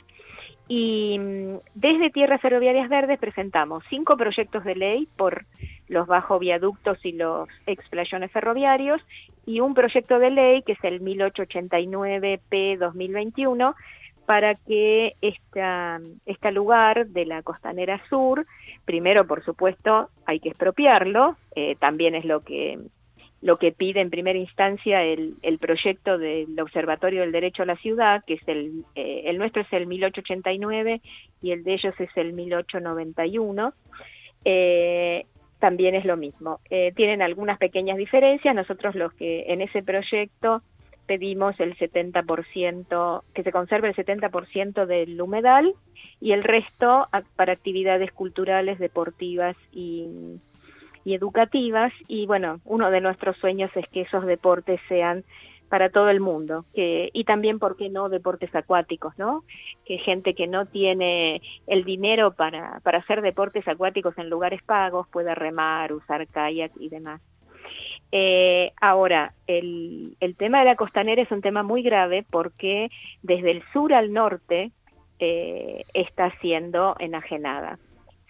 y 0.66 1.18
mm, 1.18 1.56
desde 1.74 2.10
Tierras 2.10 2.40
Ferroviarias 2.40 2.88
Verdes 2.88 3.18
presentamos 3.18 3.84
cinco 3.90 4.16
proyectos 4.16 4.64
de 4.64 4.74
ley 4.74 5.08
por 5.16 5.44
los 5.88 6.06
bajo 6.06 6.38
viaductos 6.38 7.04
y 7.04 7.12
los 7.12 7.48
explayones 7.66 8.32
ferroviarios 8.32 9.02
y 9.44 9.60
un 9.60 9.74
proyecto 9.74 10.18
de 10.18 10.30
ley 10.30 10.62
que 10.62 10.72
es 10.72 10.84
el 10.84 11.02
1889P 11.02 12.78
2021 12.78 13.74
para 14.26 14.54
que 14.54 15.14
esta, 15.20 16.00
este 16.26 16.52
lugar 16.52 17.06
de 17.08 17.26
la 17.26 17.42
costanera 17.42 18.00
sur, 18.08 18.46
primero 18.85 19.26
por 19.26 19.44
supuesto 19.44 20.08
hay 20.26 20.40
que 20.40 20.50
expropiarlo, 20.50 21.37
eh, 21.54 21.76
también 21.80 22.14
es 22.14 22.24
lo 22.24 22.40
que 22.40 22.78
lo 23.42 23.56
que 23.56 23.72
pide 23.72 24.00
en 24.00 24.08
primera 24.08 24.38
instancia 24.38 25.02
el, 25.02 25.35
el 25.42 25.58
proyecto 25.58 26.16
del 26.16 26.58
Observatorio 26.61 27.22
del 27.22 27.32
Derecho 27.32 27.64
a 27.64 27.66
la 27.66 27.76
Ciudad, 27.76 28.22
que 28.24 28.35
es 28.35 28.42
el, 28.46 28.85
eh, 28.94 29.22
el 29.26 29.37
nuestro 29.37 29.62
es 29.62 29.72
el 29.72 29.88
1889 29.88 31.00
y 31.42 31.50
el 31.50 31.64
de 31.64 31.74
ellos 31.74 31.94
es 31.98 32.16
el 32.16 32.32
1891. 32.35 33.74
Eh, 34.44 35.26
también 35.58 35.96
es 35.96 36.04
lo 36.04 36.16
mismo. 36.16 36.61
Eh, 36.70 36.92
tienen 36.94 37.20
algunas 37.20 37.58
pequeñas 37.58 37.96
diferencias. 37.96 38.54
Nosotros 38.54 38.94
los 38.94 39.12
que 39.14 39.44
en 39.48 39.61
ese 39.61 39.82
proyecto 39.82 40.62
pedimos 41.06 41.58
el 41.60 41.76
70%, 41.76 43.22
que 43.34 43.42
se 43.42 43.52
conserve 43.52 43.88
el 43.88 43.94
70% 43.94 44.86
del 44.86 45.20
humedal 45.20 45.74
y 46.20 46.32
el 46.32 46.44
resto 46.44 47.08
para 47.36 47.52
actividades 47.52 48.12
culturales, 48.12 48.78
deportivas 48.78 49.56
y, 49.72 50.06
educativas. 51.04 51.92
Y 52.06 52.26
bueno, 52.26 52.60
uno 52.64 52.90
de 52.90 53.00
nuestros 53.00 53.36
sueños 53.38 53.70
es 53.74 53.86
que 53.88 54.02
esos 54.02 54.24
deportes 54.24 54.80
sean 54.88 55.24
para 55.68 55.88
todo 55.88 56.10
el 56.10 56.20
mundo 56.20 56.66
que, 56.74 57.08
y 57.14 57.24
también, 57.24 57.58
¿por 57.58 57.76
qué 57.76 57.88
no?, 57.88 58.10
deportes 58.10 58.54
acuáticos, 58.54 59.16
¿no? 59.18 59.42
Que 59.86 59.96
gente 59.98 60.34
que 60.34 60.46
no 60.46 60.66
tiene 60.66 61.40
el 61.66 61.84
dinero 61.84 62.34
para, 62.34 62.80
para 62.84 62.98
hacer 62.98 63.22
deportes 63.22 63.66
acuáticos 63.66 64.16
en 64.18 64.28
lugares 64.28 64.62
pagos 64.62 65.08
pueda 65.08 65.34
remar, 65.34 65.92
usar 65.94 66.28
kayak 66.28 66.72
y 66.78 66.90
demás. 66.90 67.22
Eh, 68.12 68.72
ahora, 68.81 69.33
el, 69.46 70.16
el, 70.20 70.37
tema 70.37 70.59
de 70.61 70.66
la 70.66 70.77
costanera 70.77 71.22
es 71.22 71.31
un 71.31 71.40
tema 71.40 71.62
muy 71.62 71.83
grave 71.83 72.27
porque 72.31 72.90
desde 73.22 73.51
el 73.51 73.62
sur 73.72 73.94
al 73.94 74.12
norte 74.12 74.70
eh, 75.18 75.85
está 75.94 76.31
siendo 76.40 76.94
enajenada. 76.98 77.79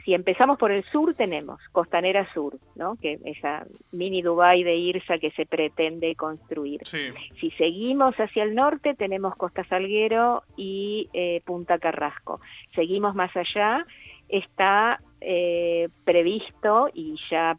Si 0.05 0.15
empezamos 0.15 0.59
por 0.59 0.73
el 0.73 0.85
sur, 0.85 1.15
tenemos 1.15 1.61
Costanera 1.71 2.31
Sur, 2.35 2.59
¿no? 2.75 2.97
que 2.97 3.19
esa 3.25 3.65
mini 3.93 4.21
Dubai 4.21 4.65
de 4.65 4.77
Irsa 4.77 5.19
que 5.19 5.31
se 5.31 5.47
pretende 5.47 6.17
construir. 6.17 6.81
Si 6.85 7.51
seguimos 7.53 8.17
hacia 8.17 8.43
el 8.43 8.55
norte, 8.55 8.95
tenemos 8.95 9.37
Costa 9.37 9.65
Salguero 9.65 10.43
y 10.57 11.09
eh, 11.13 11.41
Punta 11.45 11.79
Carrasco. 11.79 12.41
Seguimos 12.75 13.15
más 13.15 13.31
allá, 13.37 13.87
está 14.33 14.99
eh, 15.21 15.89
previsto 16.05 16.89
y 16.93 17.15
ya 17.31 17.57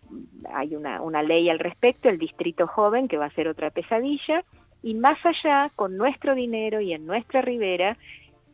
hay 0.53 0.75
una, 0.75 1.01
una 1.01 1.23
ley 1.23 1.49
al 1.49 1.59
respecto, 1.59 2.09
el 2.09 2.17
Distrito 2.17 2.67
Joven, 2.67 3.07
que 3.07 3.17
va 3.17 3.25
a 3.25 3.35
ser 3.35 3.47
otra 3.47 3.69
pesadilla, 3.69 4.43
y 4.81 4.95
más 4.95 5.17
allá, 5.25 5.69
con 5.75 5.95
nuestro 5.95 6.35
dinero 6.35 6.81
y 6.81 6.91
en 6.93 7.05
nuestra 7.05 7.41
ribera, 7.41 7.95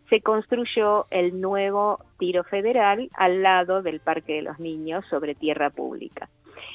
se 0.10 0.22
construyó 0.22 1.06
el 1.10 1.40
nuevo 1.42 2.00
tiro 2.20 2.44
federal 2.44 3.10
al 3.16 3.42
lado 3.42 3.82
del 3.82 4.00
Parque 4.00 4.34
de 4.34 4.42
los 4.44 4.60
Niños 4.60 5.06
sobre 5.10 5.34
tierra 5.34 5.70
pública. 5.70 6.30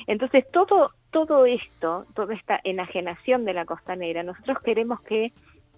Entonces, 0.07 0.45
todo, 0.51 0.91
todo 1.11 1.47
esto, 1.47 2.07
toda 2.15 2.35
esta 2.35 2.61
enajenación 2.65 3.45
de 3.45 3.55
la 3.55 3.65
costanera, 3.65 4.23
nosotros 4.23 4.59
queremos 4.61 5.01
que 5.03 5.33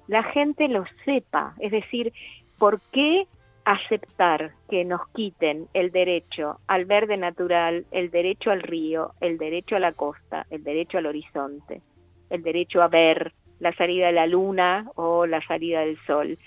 la 0.06 0.22
gente 0.22 0.68
lo 0.68 0.84
sepa, 1.04 1.54
es 1.58 1.72
decir, 1.72 2.12
¿por 2.58 2.80
qué 2.92 3.26
aceptar 3.66 4.52
que 4.70 4.84
nos 4.84 5.08
quiten 5.08 5.66
el 5.74 5.90
derecho 5.90 6.60
al 6.68 6.84
verde 6.84 7.16
natural, 7.16 7.84
el 7.90 8.12
derecho 8.12 8.52
al 8.52 8.62
río, 8.62 9.10
el 9.20 9.38
derecho 9.38 9.74
a 9.74 9.80
la 9.80 9.92
costa, 9.92 10.46
el 10.50 10.62
derecho 10.62 10.98
al 10.98 11.06
horizonte, 11.06 11.82
el 12.30 12.44
derecho 12.44 12.80
a 12.80 12.86
ver 12.86 13.32
la 13.58 13.74
salida 13.74 14.06
de 14.06 14.12
la 14.12 14.28
luna 14.28 14.88
o 14.94 15.26
la 15.26 15.44
salida 15.48 15.80
del 15.80 15.98
sol. 16.06 16.38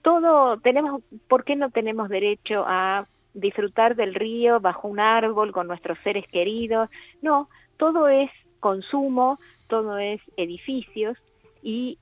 Todo 0.00 0.58
tenemos, 0.58 1.02
¿por 1.28 1.44
qué 1.44 1.54
no 1.54 1.70
tenemos 1.70 2.08
derecho 2.08 2.64
a 2.66 3.06
disfrutar 3.34 3.94
del 3.94 4.14
río 4.14 4.58
bajo 4.58 4.88
un 4.88 5.00
árbol 5.00 5.52
con 5.52 5.66
nuestros 5.66 5.98
seres 6.02 6.26
queridos? 6.28 6.88
No, 7.20 7.50
todo 7.76 8.08
es 8.08 8.30
consumo, 8.60 9.38
todo 9.68 9.98
es 9.98 10.22
edificios 10.38 11.18
y 11.62 11.98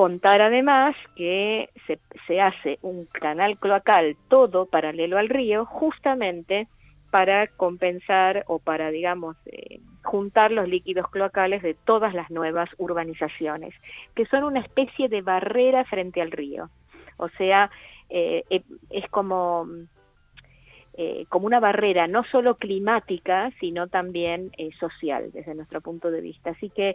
Contar 0.00 0.40
además 0.40 0.96
que 1.14 1.68
se, 1.86 1.98
se 2.26 2.40
hace 2.40 2.78
un 2.80 3.04
canal 3.04 3.58
cloacal 3.58 4.16
todo 4.28 4.64
paralelo 4.64 5.18
al 5.18 5.28
río 5.28 5.66
justamente 5.66 6.68
para 7.10 7.48
compensar 7.48 8.44
o 8.46 8.60
para, 8.60 8.90
digamos, 8.90 9.36
eh, 9.44 9.78
juntar 10.02 10.52
los 10.52 10.66
líquidos 10.66 11.06
cloacales 11.10 11.60
de 11.60 11.74
todas 11.74 12.14
las 12.14 12.30
nuevas 12.30 12.70
urbanizaciones, 12.78 13.74
que 14.14 14.24
son 14.24 14.44
una 14.44 14.60
especie 14.60 15.08
de 15.08 15.20
barrera 15.20 15.84
frente 15.84 16.22
al 16.22 16.30
río. 16.30 16.70
O 17.18 17.28
sea, 17.36 17.70
eh, 18.08 18.44
eh, 18.48 18.62
es 18.88 19.06
como, 19.10 19.66
como 21.28 21.46
una 21.46 21.60
barrera 21.60 22.06
no 22.06 22.24
solo 22.24 22.56
climática, 22.56 23.50
sino 23.60 23.88
también 23.88 24.52
social 24.78 25.30
desde 25.32 25.54
nuestro 25.54 25.80
punto 25.80 26.10
de 26.10 26.20
vista. 26.20 26.50
Así 26.50 26.70
que 26.70 26.94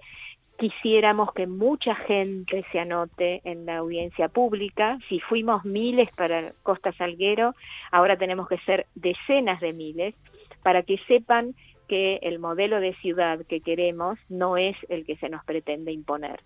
quisiéramos 0.57 1.33
que 1.33 1.47
mucha 1.47 1.95
gente 1.95 2.65
se 2.71 2.79
anote 2.79 3.41
en 3.43 3.65
la 3.65 3.77
audiencia 3.77 4.29
pública. 4.29 4.97
Si 5.09 5.19
fuimos 5.19 5.65
miles 5.65 6.09
para 6.15 6.53
Costa 6.63 6.93
Salguero, 6.93 7.55
ahora 7.91 8.17
tenemos 8.17 8.47
que 8.47 8.57
ser 8.59 8.85
decenas 8.95 9.59
de 9.59 9.73
miles 9.73 10.15
para 10.63 10.83
que 10.83 10.97
sepan 11.07 11.55
que 11.87 12.19
el 12.23 12.39
modelo 12.39 12.79
de 12.79 12.95
ciudad 12.95 13.45
que 13.47 13.61
queremos 13.61 14.17
no 14.29 14.57
es 14.57 14.75
el 14.89 15.05
que 15.05 15.17
se 15.17 15.29
nos 15.29 15.43
pretende 15.45 15.91
imponer. 15.91 16.39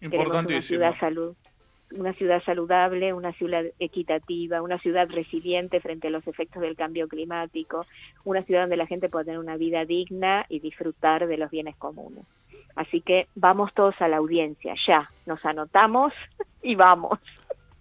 Importantísimo. 0.00 0.78
Una 0.78 0.92
ciudad, 0.92 1.00
salud, 1.00 1.36
una 1.96 2.12
ciudad 2.14 2.42
saludable, 2.44 3.12
una 3.12 3.32
ciudad 3.32 3.64
equitativa, 3.78 4.62
una 4.62 4.78
ciudad 4.78 5.08
resiliente 5.08 5.80
frente 5.80 6.08
a 6.08 6.10
los 6.10 6.26
efectos 6.26 6.62
del 6.62 6.76
cambio 6.76 7.08
climático, 7.08 7.86
una 8.24 8.42
ciudad 8.42 8.62
donde 8.62 8.76
la 8.76 8.86
gente 8.86 9.08
pueda 9.08 9.24
tener 9.24 9.38
una 9.38 9.56
vida 9.56 9.84
digna 9.84 10.46
y 10.48 10.60
disfrutar 10.60 11.26
de 11.26 11.36
los 11.36 11.50
bienes 11.50 11.76
comunes. 11.76 12.24
Así 12.76 13.00
que 13.00 13.28
vamos 13.34 13.72
todos 13.72 13.94
a 14.00 14.08
la 14.08 14.16
audiencia, 14.16 14.74
ya, 14.86 15.08
nos 15.26 15.44
anotamos 15.44 16.12
y 16.62 16.74
vamos. 16.74 17.18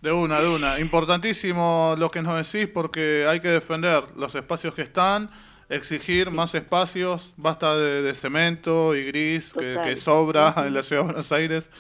De 0.02 0.12
una, 0.12 0.40
de 0.42 0.50
una. 0.50 0.80
Importantísimo 0.80 1.96
lo 1.98 2.12
que 2.12 2.22
nos 2.22 2.36
decís 2.36 2.70
porque 2.72 3.26
hay 3.28 3.40
que 3.40 3.48
defender 3.48 4.04
los 4.18 4.36
espacios 4.36 4.76
que 4.76 4.82
están, 4.82 5.30
exigir 5.70 6.30
más 6.30 6.54
espacios, 6.56 7.34
basta 7.38 7.78
de, 7.78 8.14
cemento 8.14 8.96
y 8.96 9.06
gris 9.06 9.54
que, 9.54 9.96
sobra 9.96 10.54
en 10.68 10.74
la 10.74 10.84
ciudad 10.84 11.04
de 11.04 11.06
Buenos 11.06 11.32
Aires. 11.32 11.72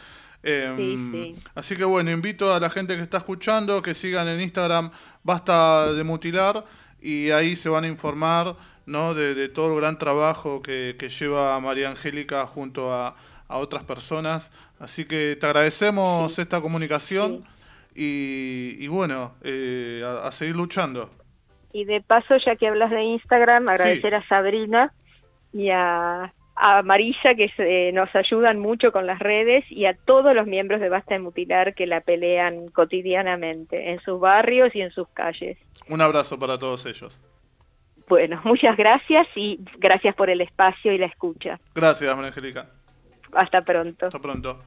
Em, 0.44 1.36
así 1.56 1.76
que 1.76 1.86
bueno, 1.86 2.12
invito 2.12 2.54
a 2.54 2.60
la 2.60 2.70
gente 2.70 2.98
que 2.98 3.02
está 3.02 3.18
escuchando 3.20 3.82
que 3.82 3.94
sigan 3.94 4.28
en 4.28 4.42
Instagram 4.42 4.92
Basta 5.24 5.94
de 5.94 6.04
Mutilar 6.04 6.66
y 7.02 7.32
ahí 7.32 7.56
se 7.56 7.70
van 7.70 7.86
a 7.86 7.88
informar 7.88 8.58
¿no? 8.86 9.14
De, 9.14 9.50
todo 9.50 9.74
el 9.74 9.82
gran 9.82 9.98
trabajo 9.98 10.62
que, 10.62 10.96
lleva 11.20 11.60
María 11.60 11.90
Angélica 11.90 12.46
junto 12.46 12.94
a, 12.94 13.16
otras 13.48 13.84
personas. 13.84 14.52
Así 14.80 15.06
que 15.06 15.38
te 15.40 15.46
agradecemos 15.46 16.40
esta 16.40 16.60
comunicación 16.60 17.44
y, 17.94 18.88
bueno, 18.88 19.36
eh, 19.44 20.04
a, 20.24 20.32
seguir 20.32 20.56
luchando. 20.56 21.12
Y 21.72 21.86
de 21.86 22.02
paso, 22.02 22.36
ya 22.44 22.56
que 22.56 22.68
hablas 22.68 22.90
de 22.90 23.04
Instagram, 23.04 23.70
agradecer 23.70 24.16
a 24.16 24.28
Sabrina 24.28 24.92
y 25.52 25.70
a, 25.70 26.34
a 26.56 26.82
Marisa 26.84 27.36
que 27.36 27.50
se, 27.56 27.92
nos 27.94 28.14
ayudan 28.16 28.60
mucho 28.60 28.92
con 28.92 29.08
las 29.08 29.20
redes 29.20 29.66
y 29.70 29.86
a 29.86 29.96
todos 29.96 30.36
los 30.36 30.48
miembros 30.48 30.80
de 30.82 30.90
Basta 30.90 31.16
de 31.16 31.20
Mutilar 31.20 31.74
que 31.74 31.88
la 31.88 32.02
pelean 32.02 32.68
cotidianamente 32.70 33.92
en 33.92 34.00
sus 34.02 34.20
barrios 34.20 34.76
y 34.76 34.82
en 34.82 34.92
sus 34.92 35.08
calles. 35.10 35.58
Un 35.90 36.02
abrazo 36.02 36.38
para 36.38 36.58
todos 36.58 36.86
ellos. 36.86 37.22
Bueno, 38.08 38.42
muchas 38.46 38.78
gracias 38.78 39.28
y 39.36 39.60
gracias 39.78 40.16
por 40.16 40.30
el 40.30 40.42
espacio 40.42 40.92
y 40.92 40.98
la 40.98 41.08
escucha. 41.08 41.60
Gracias, 41.74 42.16
María 42.16 42.30
Angélica. 42.30 42.70
Hasta 43.34 43.62
pronto. 43.62 44.06
Hasta 44.06 44.20
pronto. 44.20 44.62